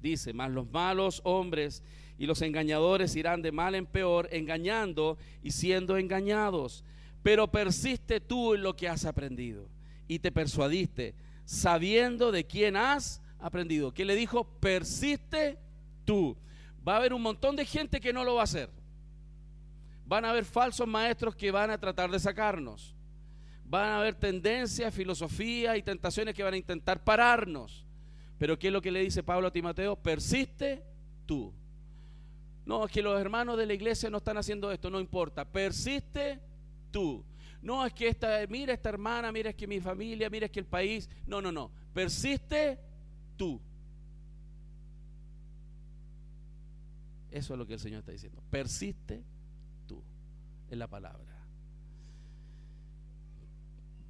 [0.00, 1.82] dice, mas los malos hombres
[2.18, 6.84] y los engañadores irán de mal en peor, engañando y siendo engañados.
[7.22, 9.68] Pero persiste tú en lo que has aprendido
[10.06, 13.92] y te persuadiste, sabiendo de quién has aprendido.
[13.92, 14.44] ¿Qué le dijo?
[14.60, 15.58] Persiste
[16.04, 16.36] tú.
[16.86, 18.70] Va a haber un montón de gente que no lo va a hacer.
[20.06, 22.94] Van a haber falsos maestros que van a tratar de sacarnos.
[23.64, 27.86] Van a haber tendencias, filosofías y tentaciones que van a intentar pararnos.
[28.38, 29.96] Pero ¿qué es lo que le dice Pablo a Timoteo?
[29.96, 30.84] Persiste
[31.24, 31.54] tú.
[32.66, 35.44] No, es que los hermanos de la iglesia no están haciendo esto, no importa.
[35.44, 36.40] Persiste
[36.90, 37.24] tú.
[37.60, 40.60] No, es que esta, mira esta hermana, mira es que mi familia, mira es que
[40.60, 41.08] el país.
[41.26, 41.70] No, no, no.
[41.92, 42.78] Persiste
[43.36, 43.60] tú.
[47.30, 48.42] Eso es lo que el Señor está diciendo.
[48.50, 49.24] Persiste
[49.86, 50.02] tú
[50.70, 51.34] en la palabra.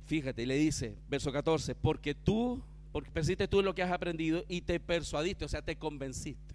[0.06, 4.44] Fíjate, le dice, verso 14, porque tú, porque persiste tú en lo que has aprendido
[4.48, 6.53] y te persuadiste, o sea, te convenciste,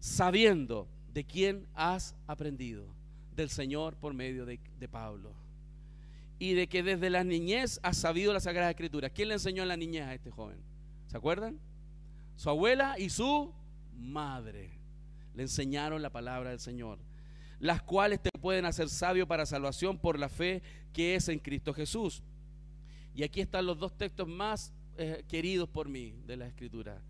[0.00, 2.88] sabiendo de quién has aprendido,
[3.36, 4.58] del Señor por medio de,
[4.90, 5.32] Pablo
[6.38, 9.10] y de que desde la niñez ha sabido la Sagrada Escritura.
[9.10, 10.58] ¿Quién le enseñó en la niñez a este joven?
[11.06, 11.58] ¿Se acuerdan?
[12.36, 13.52] Su abuela y su
[13.94, 14.70] madre
[15.34, 16.98] le enseñaron la palabra del Señor,
[17.58, 21.74] las cuales te pueden hacer sabio para salvación por la fe que es en Cristo
[21.74, 22.22] Jesús.
[23.14, 27.02] Y aquí están los dos textos más eh, queridos por mí de la Escritura.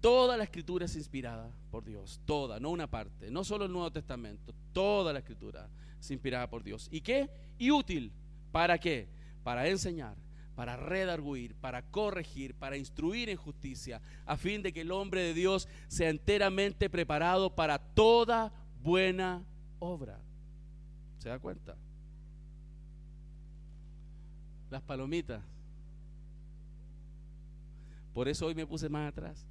[0.00, 3.92] Toda la Escritura es inspirada por Dios, toda, no una parte, no solo el Nuevo
[3.92, 6.88] Testamento, toda la Escritura es inspirada por Dios.
[6.90, 7.28] ¿Y qué?
[7.58, 8.12] Y útil
[8.52, 9.08] ¿Para qué?
[9.42, 10.16] Para enseñar,
[10.54, 15.34] para redarguir, para corregir, para instruir en justicia, a fin de que el hombre de
[15.34, 19.44] Dios sea enteramente preparado para toda buena
[19.78, 20.20] obra.
[21.18, 21.76] ¿Se da cuenta?
[24.70, 25.42] Las palomitas.
[28.12, 29.46] Por eso hoy me puse más atrás.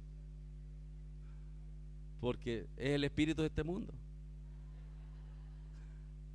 [2.20, 3.92] Porque es el espíritu de este mundo.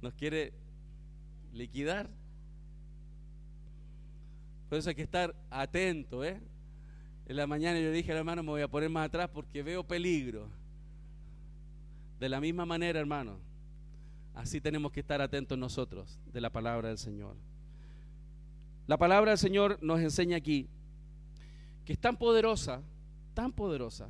[0.02, 0.54] Nos quiere
[1.54, 2.10] liquidar.
[4.70, 6.42] Por eso hay que estar atento, ¿eh?
[7.28, 10.50] En la mañana yo dije hermano, me voy a poner más atrás porque veo peligro.
[12.20, 13.40] De la misma manera, hermano,
[14.34, 17.36] así tenemos que estar atentos nosotros de la palabra del Señor.
[18.88, 20.70] La palabra del Señor nos enseña aquí
[21.84, 22.82] que es tan poderosa,
[23.34, 24.10] tan poderosa,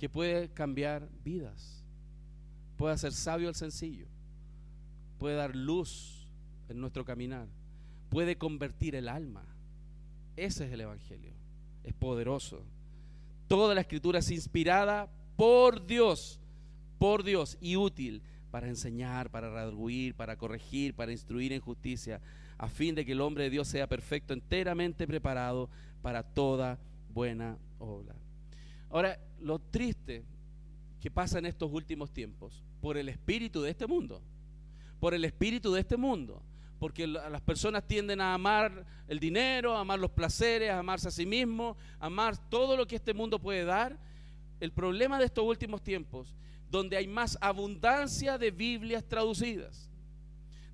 [0.00, 1.84] que puede cambiar vidas,
[2.76, 4.06] puede hacer sabio al sencillo,
[5.18, 6.26] puede dar luz
[6.68, 7.46] en nuestro caminar,
[8.08, 9.44] puede convertir el alma
[10.40, 11.32] ese es el Evangelio.
[11.84, 12.62] Es poderoso.
[13.46, 16.40] Toda la escritura es inspirada por Dios,
[16.98, 22.22] por Dios y útil para enseñar, para redarguir, para corregir, para instruir en justicia,
[22.56, 25.68] a fin de que el hombre de Dios sea perfecto, enteramente preparado
[26.00, 26.78] para toda
[27.12, 28.14] buena obra.
[28.90, 30.24] Ahora, lo triste
[31.00, 34.20] que pasa en estos últimos tiempos, por el espíritu de este mundo,
[34.98, 36.42] por el espíritu de este mundo,
[36.78, 41.10] porque las personas tienden a amar el dinero, a amar los placeres, a amarse a
[41.10, 43.98] sí mismos, a amar todo lo que este mundo puede dar.
[44.60, 46.34] El problema de estos últimos tiempos,
[46.70, 49.90] donde hay más abundancia de Biblias traducidas,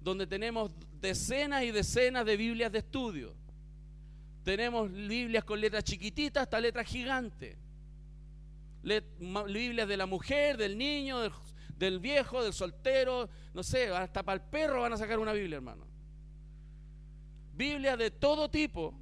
[0.00, 3.34] donde tenemos decenas y decenas de Biblias de estudio,
[4.44, 7.56] tenemos Biblias con letras chiquititas hasta letras gigantes,
[8.86, 11.32] Biblias de la mujer, del niño, del,
[11.76, 15.56] del viejo, del soltero, no sé, hasta para el perro van a sacar una Biblia,
[15.56, 15.86] hermano.
[17.52, 18.94] Biblia de todo tipo,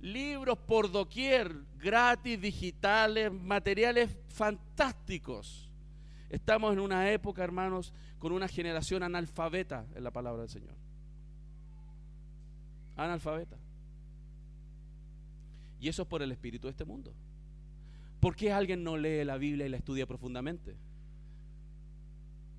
[0.00, 5.70] libros por doquier, gratis, digitales, materiales fantásticos.
[6.30, 10.74] Estamos en una época, hermanos, con una generación analfabeta en la palabra del Señor.
[12.96, 13.56] Analfabeta.
[15.80, 17.12] Y eso es por el espíritu de este mundo.
[18.24, 20.74] ¿Por qué alguien no lee la Biblia y la estudia profundamente?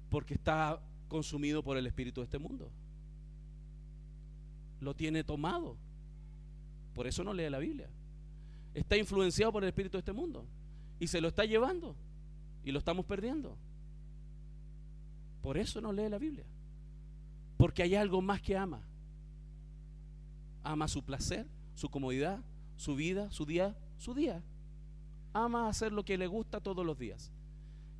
[0.10, 2.72] Porque está consumido por el espíritu de este mundo
[4.86, 5.78] lo tiene tomado.
[6.94, 7.90] Por eso no lee la Biblia.
[8.74, 10.46] Está influenciado por el espíritu de este mundo.
[11.00, 11.96] Y se lo está llevando.
[12.64, 13.58] Y lo estamos perdiendo.
[15.42, 16.46] Por eso no lee la Biblia.
[17.58, 18.82] Porque hay algo más que ama.
[20.64, 22.44] Ama su placer, su comodidad,
[22.76, 24.44] su vida, su día, su día.
[25.36, 27.30] Ama hacer lo que le gusta todos los días.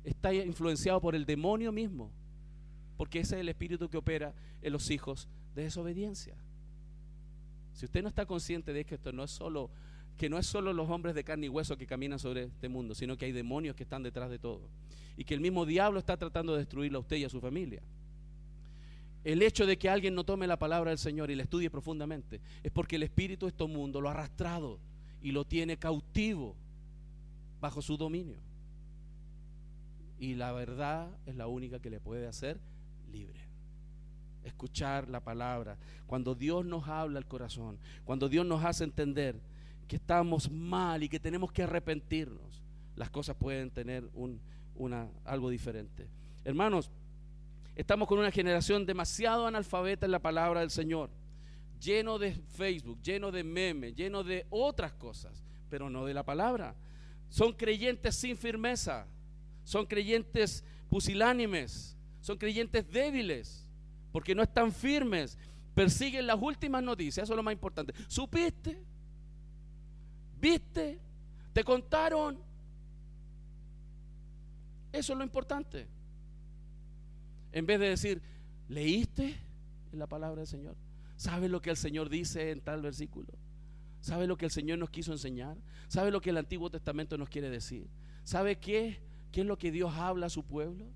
[0.04, 2.10] Está influenciado por el demonio mismo.
[2.96, 4.32] porque ese es el espíritu que opera
[4.62, 6.34] en los hijos de desobediencia.
[7.74, 9.70] Si usted no está consciente de que esto no es solo
[10.16, 12.94] que no es solo los hombres de carne y hueso que caminan sobre este mundo,
[12.94, 14.70] sino que hay demonios que están detrás de todo
[15.14, 17.82] y que el mismo diablo está tratando de destruirlo a usted y a su familia.
[19.24, 22.40] El hecho de que alguien no tome la palabra del Señor y la estudie profundamente
[22.62, 24.80] es porque el espíritu de este mundo lo ha arrastrado
[25.20, 26.56] y lo tiene cautivo
[27.66, 28.38] bajo su dominio.
[30.18, 32.60] Y la verdad es la única que le puede hacer
[33.10, 33.46] libre
[34.44, 39.40] escuchar la palabra, cuando Dios nos habla al corazón, cuando Dios nos hace entender
[39.88, 42.62] que estamos mal y que tenemos que arrepentirnos,
[42.94, 44.40] las cosas pueden tener un,
[44.76, 46.08] una, algo diferente.
[46.44, 46.92] Hermanos,
[47.74, 51.10] estamos con una generación demasiado analfabeta en la palabra del Señor,
[51.80, 56.76] lleno de Facebook, lleno de memes, lleno de otras cosas, pero no de la palabra.
[57.28, 59.06] Son creyentes sin firmeza,
[59.64, 63.66] son creyentes pusilánimes, son creyentes débiles
[64.12, 65.38] porque no están firmes,
[65.74, 67.92] persiguen las últimas noticias, eso es lo más importante.
[68.08, 68.82] ¿Supiste?
[70.40, 70.98] ¿Viste?
[71.52, 72.38] ¿Te contaron?
[74.92, 75.86] Eso es lo importante.
[77.52, 78.22] En vez de decir,
[78.68, 79.36] ¿leíste
[79.92, 80.76] la palabra del Señor?
[81.16, 83.28] ¿Sabes lo que el Señor dice en tal versículo?
[84.00, 85.56] ¿Sabe lo que el Señor nos quiso enseñar?
[85.88, 87.88] ¿Sabe lo que el Antiguo Testamento nos quiere decir?
[88.24, 89.00] ¿Sabe qué?
[89.32, 90.86] ¿Qué es lo que Dios habla a su pueblo?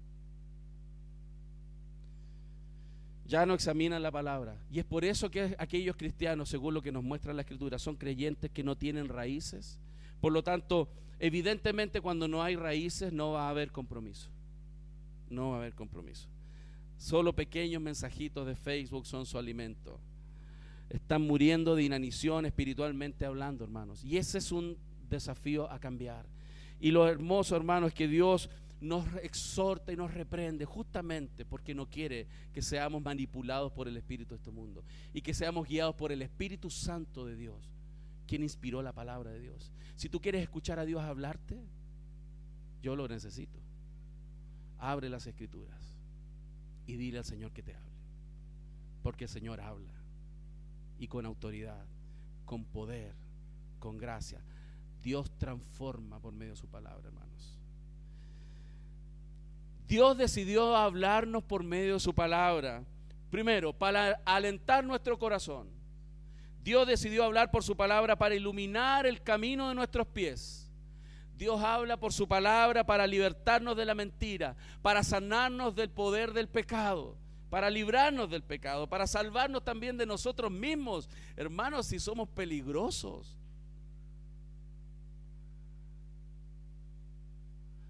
[3.31, 4.59] ya no examinan la palabra.
[4.73, 7.95] Y es por eso que aquellos cristianos, según lo que nos muestra la escritura, son
[7.95, 9.79] creyentes que no tienen raíces.
[10.21, 10.89] Por lo tanto,
[11.21, 14.29] evidentemente cuando no hay raíces no va a haber compromiso.
[15.31, 16.29] No va a haber compromiso.
[16.99, 20.01] Solo pequeños mensajitos de Facebook son su alimento.
[20.91, 24.05] Están muriendo de inanición espiritualmente hablando, hermanos.
[24.05, 24.77] Y ese es un
[25.09, 26.27] desafío a cambiar.
[26.81, 31.89] Y lo hermoso, hermanos, es que Dios nos exhorta y nos reprende justamente porque no
[31.89, 36.13] quiere que seamos manipulados por el espíritu de este mundo y que seamos guiados por
[36.13, 37.71] el Espíritu Santo de Dios,
[38.27, 39.71] quien inspiró la palabra de Dios.
[39.97, 41.63] Si tú quieres escuchar a Dios hablarte,
[42.83, 43.61] yo lo necesito.
[44.79, 45.99] Abre las escrituras
[46.87, 47.93] y dile al Señor que te hable,
[49.03, 50.00] porque el Señor habla
[51.01, 51.85] y con autoridad,
[52.45, 53.15] con poder,
[53.79, 54.45] con gracia.
[55.03, 57.59] Dios transforma por medio de su palabra, hermanos.
[59.89, 62.85] Dios decidió hablarnos por medio de su palabra.
[63.31, 65.69] Primero, para alentar nuestro corazón.
[66.63, 70.71] Dios decidió hablar por su palabra para iluminar el camino de nuestros pies.
[71.35, 76.49] Dios habla por su palabra para libertarnos de la mentira, para sanarnos del poder del
[76.49, 77.17] pecado,
[77.51, 81.11] para librarnos del pecado, para salvarnos también de nosotros mismos.
[81.37, 83.37] Hermanos, si somos peligrosos.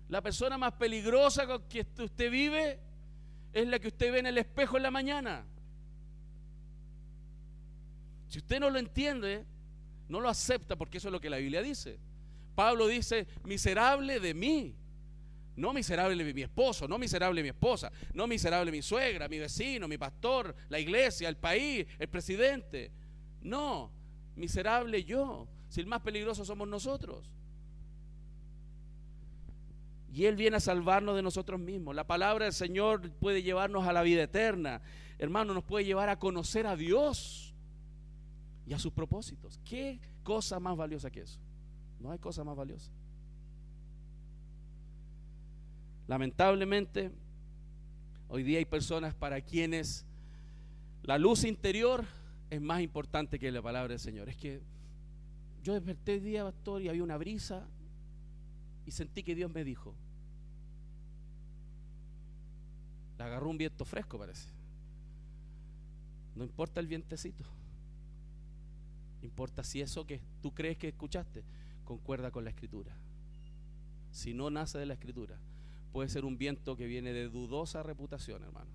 [0.08, 2.80] La persona más peligrosa con que usted vive
[3.52, 5.44] es la que usted ve en el espejo en la mañana.
[8.28, 9.44] Si usted no lo entiende,
[10.08, 11.98] no lo acepta porque eso es lo que la Biblia dice.
[12.54, 14.74] Pablo dice, miserable de mí.
[15.56, 19.98] No miserable mi esposo, no miserable mi esposa, no miserable mi suegra, mi vecino, mi
[19.98, 22.92] pastor, la iglesia, el país, el presidente.
[23.42, 23.90] No,
[24.36, 25.48] miserable yo.
[25.68, 27.30] Si el más peligroso somos nosotros.
[30.12, 31.94] Y Él viene a salvarnos de nosotros mismos.
[31.94, 34.82] La palabra del Señor puede llevarnos a la vida eterna.
[35.18, 37.54] Hermano, nos puede llevar a conocer a Dios
[38.66, 39.60] y a sus propósitos.
[39.64, 41.38] ¿Qué cosa más valiosa que eso?
[42.00, 42.90] No hay cosa más valiosa.
[46.10, 47.12] Lamentablemente,
[48.26, 50.04] hoy día hay personas para quienes
[51.04, 52.04] la luz interior
[52.50, 54.28] es más importante que la palabra del Señor.
[54.28, 54.60] Es que
[55.62, 57.64] yo desperté el día, pastor, y había una brisa
[58.86, 59.94] y sentí que Dios me dijo.
[63.16, 64.48] Le agarró un viento fresco, parece.
[66.34, 67.44] No importa el vientecito.
[69.22, 71.44] Importa si eso que tú crees que escuchaste
[71.84, 72.96] concuerda con la escritura.
[74.10, 75.38] Si no nace de la escritura,
[75.92, 78.70] puede ser un viento que viene de dudosa reputación, hermano.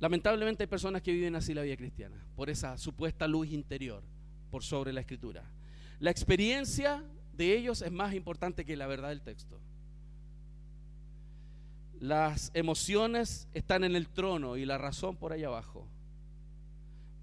[0.00, 4.02] Lamentablemente hay personas que viven así la vida cristiana, por esa supuesta luz interior
[4.50, 5.44] por sobre la escritura.
[5.98, 7.02] La experiencia
[7.32, 9.60] de ellos es más importante que la verdad del texto.
[11.98, 15.86] Las emociones están en el trono y la razón por ahí abajo.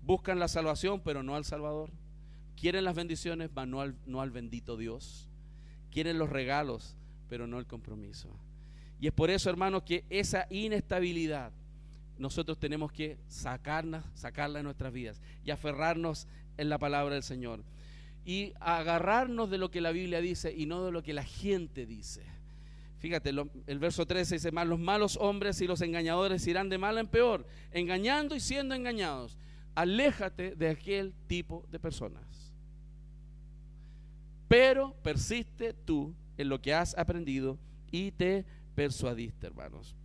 [0.01, 1.91] Buscan la salvación, pero no al Salvador.
[2.59, 5.29] Quieren las bendiciones, pero no al, no al bendito Dios.
[5.91, 6.97] Quieren los regalos,
[7.29, 8.29] pero no el compromiso.
[8.99, 11.51] Y es por eso, hermanos, que esa inestabilidad
[12.17, 17.63] nosotros tenemos que sacarla, sacarla de nuestras vidas y aferrarnos en la palabra del Señor.
[18.25, 21.85] Y agarrarnos de lo que la Biblia dice y no de lo que la gente
[21.85, 22.23] dice.
[22.99, 23.31] Fíjate,
[23.67, 27.07] el verso 13 dice, más los malos hombres y los engañadores irán de mal en
[27.07, 29.37] peor, engañando y siendo engañados.
[29.73, 32.28] Aléjate de aquel tipo de personas.
[34.49, 37.59] Pero persiste tú en lo que has aprendido
[37.91, 38.45] y te
[38.75, 39.95] persuadiste, hermanos.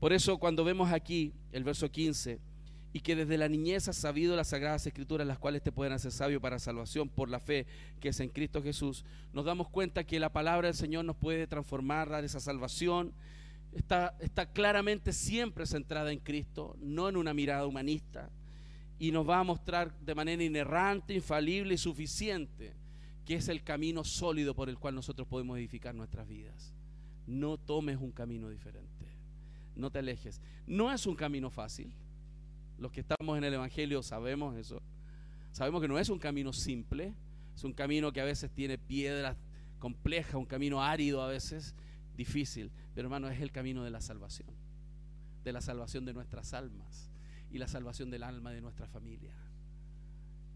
[0.00, 2.40] Por eso cuando vemos aquí el verso 15,
[2.94, 6.10] y que desde la niñez has sabido las sagradas escrituras, las cuales te pueden hacer
[6.10, 7.66] sabio para salvación por la fe
[8.00, 11.46] que es en Cristo Jesús, nos damos cuenta que la palabra del Señor nos puede
[11.46, 13.12] transformar, dar esa salvación.
[13.72, 18.30] Está, está claramente siempre centrada en Cristo, no en una mirada humanista,
[18.98, 22.81] y nos va a mostrar de manera inerrante, infalible y suficiente
[23.24, 26.74] que es el camino sólido por el cual nosotros podemos edificar nuestras vidas.
[27.26, 29.06] No tomes un camino diferente,
[29.76, 30.40] no te alejes.
[30.66, 31.92] No es un camino fácil
[32.82, 34.82] los que estamos en el Evangelio sabemos eso.
[35.52, 37.14] Sabemos que no es un camino simple,
[37.54, 39.36] es un camino que a veces tiene piedras
[39.78, 41.76] complejas, un camino árido a veces,
[42.16, 42.72] difícil.
[42.94, 44.48] Pero hermano, es el camino de la salvación,
[45.44, 47.10] de la salvación de nuestras almas
[47.50, 49.34] y la salvación del alma de nuestra familia.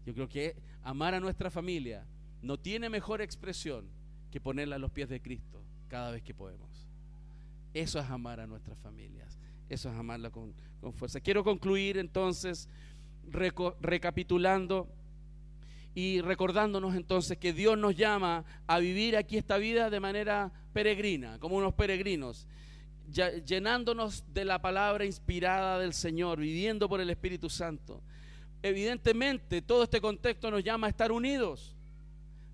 [0.05, 2.05] Yo creo que amar a nuestra familia
[2.47, 3.85] no tiene mejor expresión
[4.31, 6.87] que ponerla a los pies de Cristo cada vez que podemos.
[7.73, 9.37] Eso es amar a nuestras familias.
[9.69, 10.53] Eso es amarla con,
[10.93, 11.19] fuerza.
[11.19, 12.69] Quiero concluir entonces
[13.29, 14.87] recapitulando
[15.93, 21.39] y recordándonos entonces que Dios nos llama a vivir aquí esta vida de manera peregrina,
[21.39, 22.47] como unos peregrinos,
[23.45, 28.01] llenándonos de la palabra inspirada del Señor, viviendo por el Espíritu Santo.
[28.63, 31.76] Evidentemente, todo este contexto nos llama a estar unidos,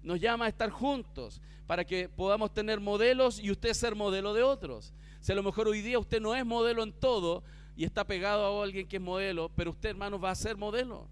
[0.04, 4.44] nos llama a estar juntos, para que podamos tener modelos y usted ser modelo de
[4.44, 4.94] otros.
[5.22, 7.44] Si a lo mejor hoy día usted no es modelo en todo
[7.76, 11.08] y está pegado a alguien que es modelo, pero usted, hermano, va a ser modelo,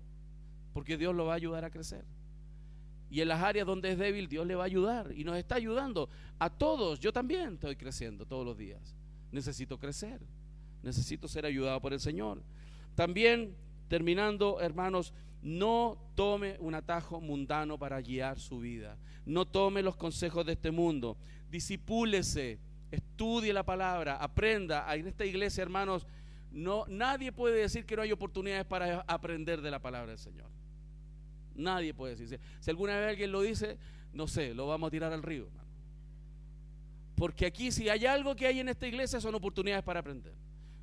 [0.73, 2.03] porque Dios lo va a ayudar a crecer.
[3.09, 5.55] Y en las áreas donde es débil, Dios le va a ayudar y nos está
[5.55, 6.99] ayudando a todos.
[6.99, 8.95] Yo también estoy creciendo todos los días.
[9.31, 10.21] Necesito crecer,
[10.81, 12.41] necesito ser ayudado por el Señor.
[12.95, 13.55] También,
[13.89, 18.97] terminando, hermanos, no tome un atajo mundano para guiar su vida.
[19.25, 21.17] No tome los consejos de este mundo.
[21.49, 22.59] Disipúlese
[22.91, 24.93] estudie la palabra, aprenda.
[24.93, 26.05] En esta iglesia, hermanos,
[26.51, 30.49] no, nadie puede decir que no hay oportunidades para aprender de la palabra del Señor.
[31.55, 32.39] Nadie puede decir.
[32.59, 33.77] Si alguna vez alguien lo dice,
[34.13, 35.47] no sé, lo vamos a tirar al río.
[37.15, 40.33] Porque aquí si hay algo que hay en esta iglesia son oportunidades para aprender.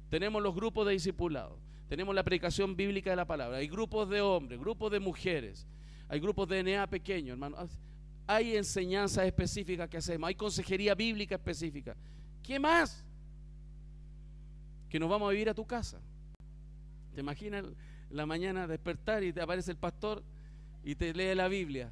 [0.09, 1.59] Tenemos los grupos de discipulados,
[1.89, 5.67] tenemos la predicación bíblica de la palabra, hay grupos de hombres, grupos de mujeres,
[6.09, 7.57] hay grupos de DNA pequeños, hermano
[8.29, 11.97] hay enseñanzas específicas que hacemos, hay consejería bíblica específica.
[12.43, 13.03] ¿Qué más?
[14.91, 15.99] Que nos vamos a vivir a tu casa.
[17.15, 17.65] ¿Te imaginas
[18.11, 20.23] la mañana despertar y te aparece el pastor
[20.85, 21.91] y te lee la Biblia?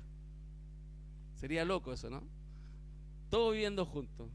[1.36, 2.22] Sería loco eso, ¿no?
[3.30, 4.28] Todos viviendo juntos.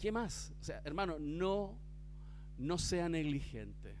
[0.00, 0.52] ¿Qué más?
[0.60, 1.76] O sea, hermano, no,
[2.56, 3.96] no sea negligente.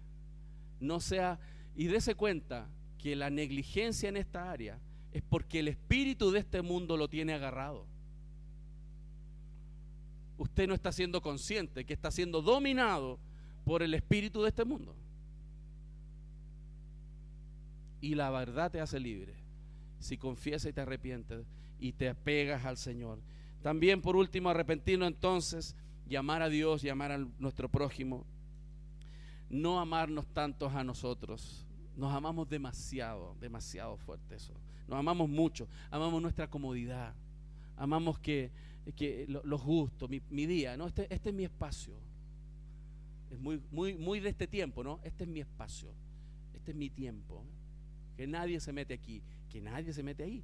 [0.82, 1.38] No sea,
[1.74, 2.68] y dése cuenta
[2.98, 4.78] que la negligencia en esta área
[5.12, 7.86] es porque el espíritu de este mundo lo tiene agarrado.
[10.38, 13.18] Usted no está siendo consciente que está siendo dominado
[13.64, 14.96] por el espíritu de este mundo.
[18.00, 19.34] Y la verdad te hace libre.
[20.00, 21.46] Si confiesas y te arrepientes
[21.78, 23.20] y te apegas al Señor.
[23.62, 25.76] También por último arrepentirnos entonces
[26.08, 28.26] llamar a Dios, llamar a nuestro prójimo.
[29.52, 31.66] No amarnos tantos a nosotros.
[31.94, 34.54] Nos amamos demasiado, demasiado fuerte eso.
[34.88, 37.14] Nos amamos mucho, amamos nuestra comodidad,
[37.76, 38.50] amamos que,
[39.28, 40.86] los gustos, mi, día, ¿no?
[40.86, 41.92] Este, este, es mi espacio.
[43.30, 45.00] Es muy, muy, muy de este tiempo, ¿no?
[45.04, 45.90] Este es mi espacio,
[46.54, 47.44] este es mi tiempo.
[48.16, 50.42] Que nadie se mete aquí, que nadie se mete ahí.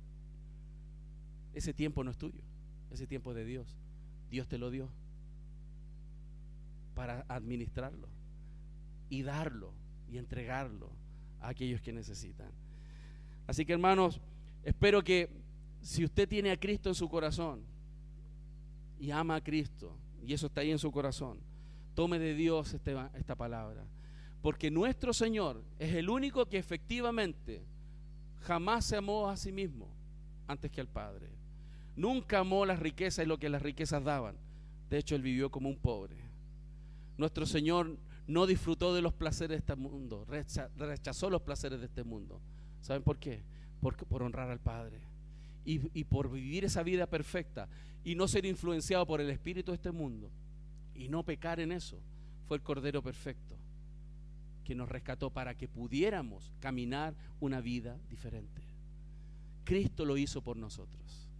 [1.54, 2.42] Ese tiempo no es tuyo,
[2.90, 3.74] ese tiempo es de Dios.
[4.30, 4.90] Dios te lo dio
[6.94, 8.17] para administrarlo
[9.08, 9.72] y darlo
[10.10, 10.90] y entregarlo
[11.40, 12.50] a aquellos que necesitan.
[13.46, 14.20] Así que hermanos,
[14.62, 15.30] espero que
[15.80, 17.62] si usted tiene a Cristo en su corazón
[18.98, 21.40] y ama a Cristo, y eso está ahí en su corazón,
[21.94, 23.84] tome de Dios este esta palabra.
[24.42, 27.62] Porque nuestro Señor es el único que efectivamente
[28.42, 29.88] jamás se amó a sí mismo
[30.46, 31.28] antes que al Padre.
[31.96, 34.36] Nunca amó las riquezas y lo que las riquezas daban.
[34.88, 36.16] De hecho, Él vivió como un pobre.
[37.16, 37.98] Nuestro Señor
[38.28, 40.24] no disfrutó de los placeres de este mundo,
[40.76, 42.40] rechazó los placeres de este mundo
[42.80, 43.42] ¿Saben por qué?
[43.80, 45.00] Por, honrar al Padre.
[45.64, 47.68] Y, y, por vivir esa vida perfecta
[48.02, 50.30] y no ser influenciado por el espíritu de este mundo
[50.94, 52.00] y no pecar en eso,
[52.46, 53.56] fue el Cordero Perfecto
[54.64, 58.62] que nos rescató para que pudiéramos caminar una vida diferente.
[59.64, 61.30] Cristo lo hizo por nosotros.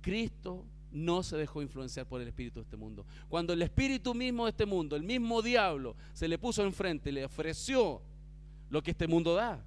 [0.00, 3.04] Cristo no se dejó influenciar por el espíritu de este mundo.
[3.28, 7.24] Cuando el espíritu mismo de este mundo, el mismo diablo, se le puso enfrente le
[7.24, 8.00] ofreció
[8.70, 9.62] lo que este mundo da.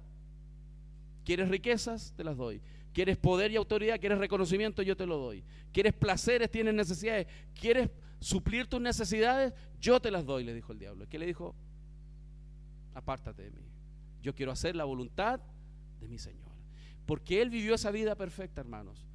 [1.24, 2.14] ¿Quieres riquezas?
[2.16, 2.62] Te las doy.
[2.94, 4.00] ¿Quieres poder y autoridad?
[4.00, 4.82] ¿Quieres reconocimiento?
[4.82, 5.44] Yo te lo doy.
[5.70, 6.50] ¿Quieres placeres?
[6.50, 7.26] ¿Tienes necesidades?
[7.54, 9.52] ¿Quieres suplir tus necesidades?
[9.78, 11.06] Yo te las doy, le dijo el diablo.
[11.08, 11.54] ¿Qué le dijo?
[12.94, 13.62] Apártate de mí.
[14.22, 15.40] Yo quiero hacer la voluntad
[16.00, 16.48] de mi Señor.
[17.04, 19.07] Porque Él vivió esa vida perfecta, hermanos.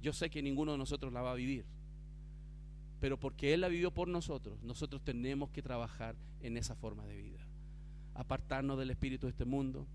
[0.00, 1.64] Yo sé que ninguno de nosotros la va a vivir.
[3.00, 7.16] Pero porque Él la vivió por nosotros, nosotros tenemos que trabajar en esa forma de
[7.16, 7.38] vida.
[8.14, 9.86] Apartarnos del espíritu de este mundo,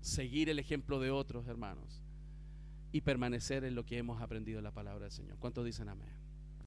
[0.00, 2.02] seguir el ejemplo de otros hermanos
[2.92, 5.36] y permanecer en lo que hemos aprendido en la palabra del Señor.
[5.38, 6.27] ¿Cuántos dicen amén?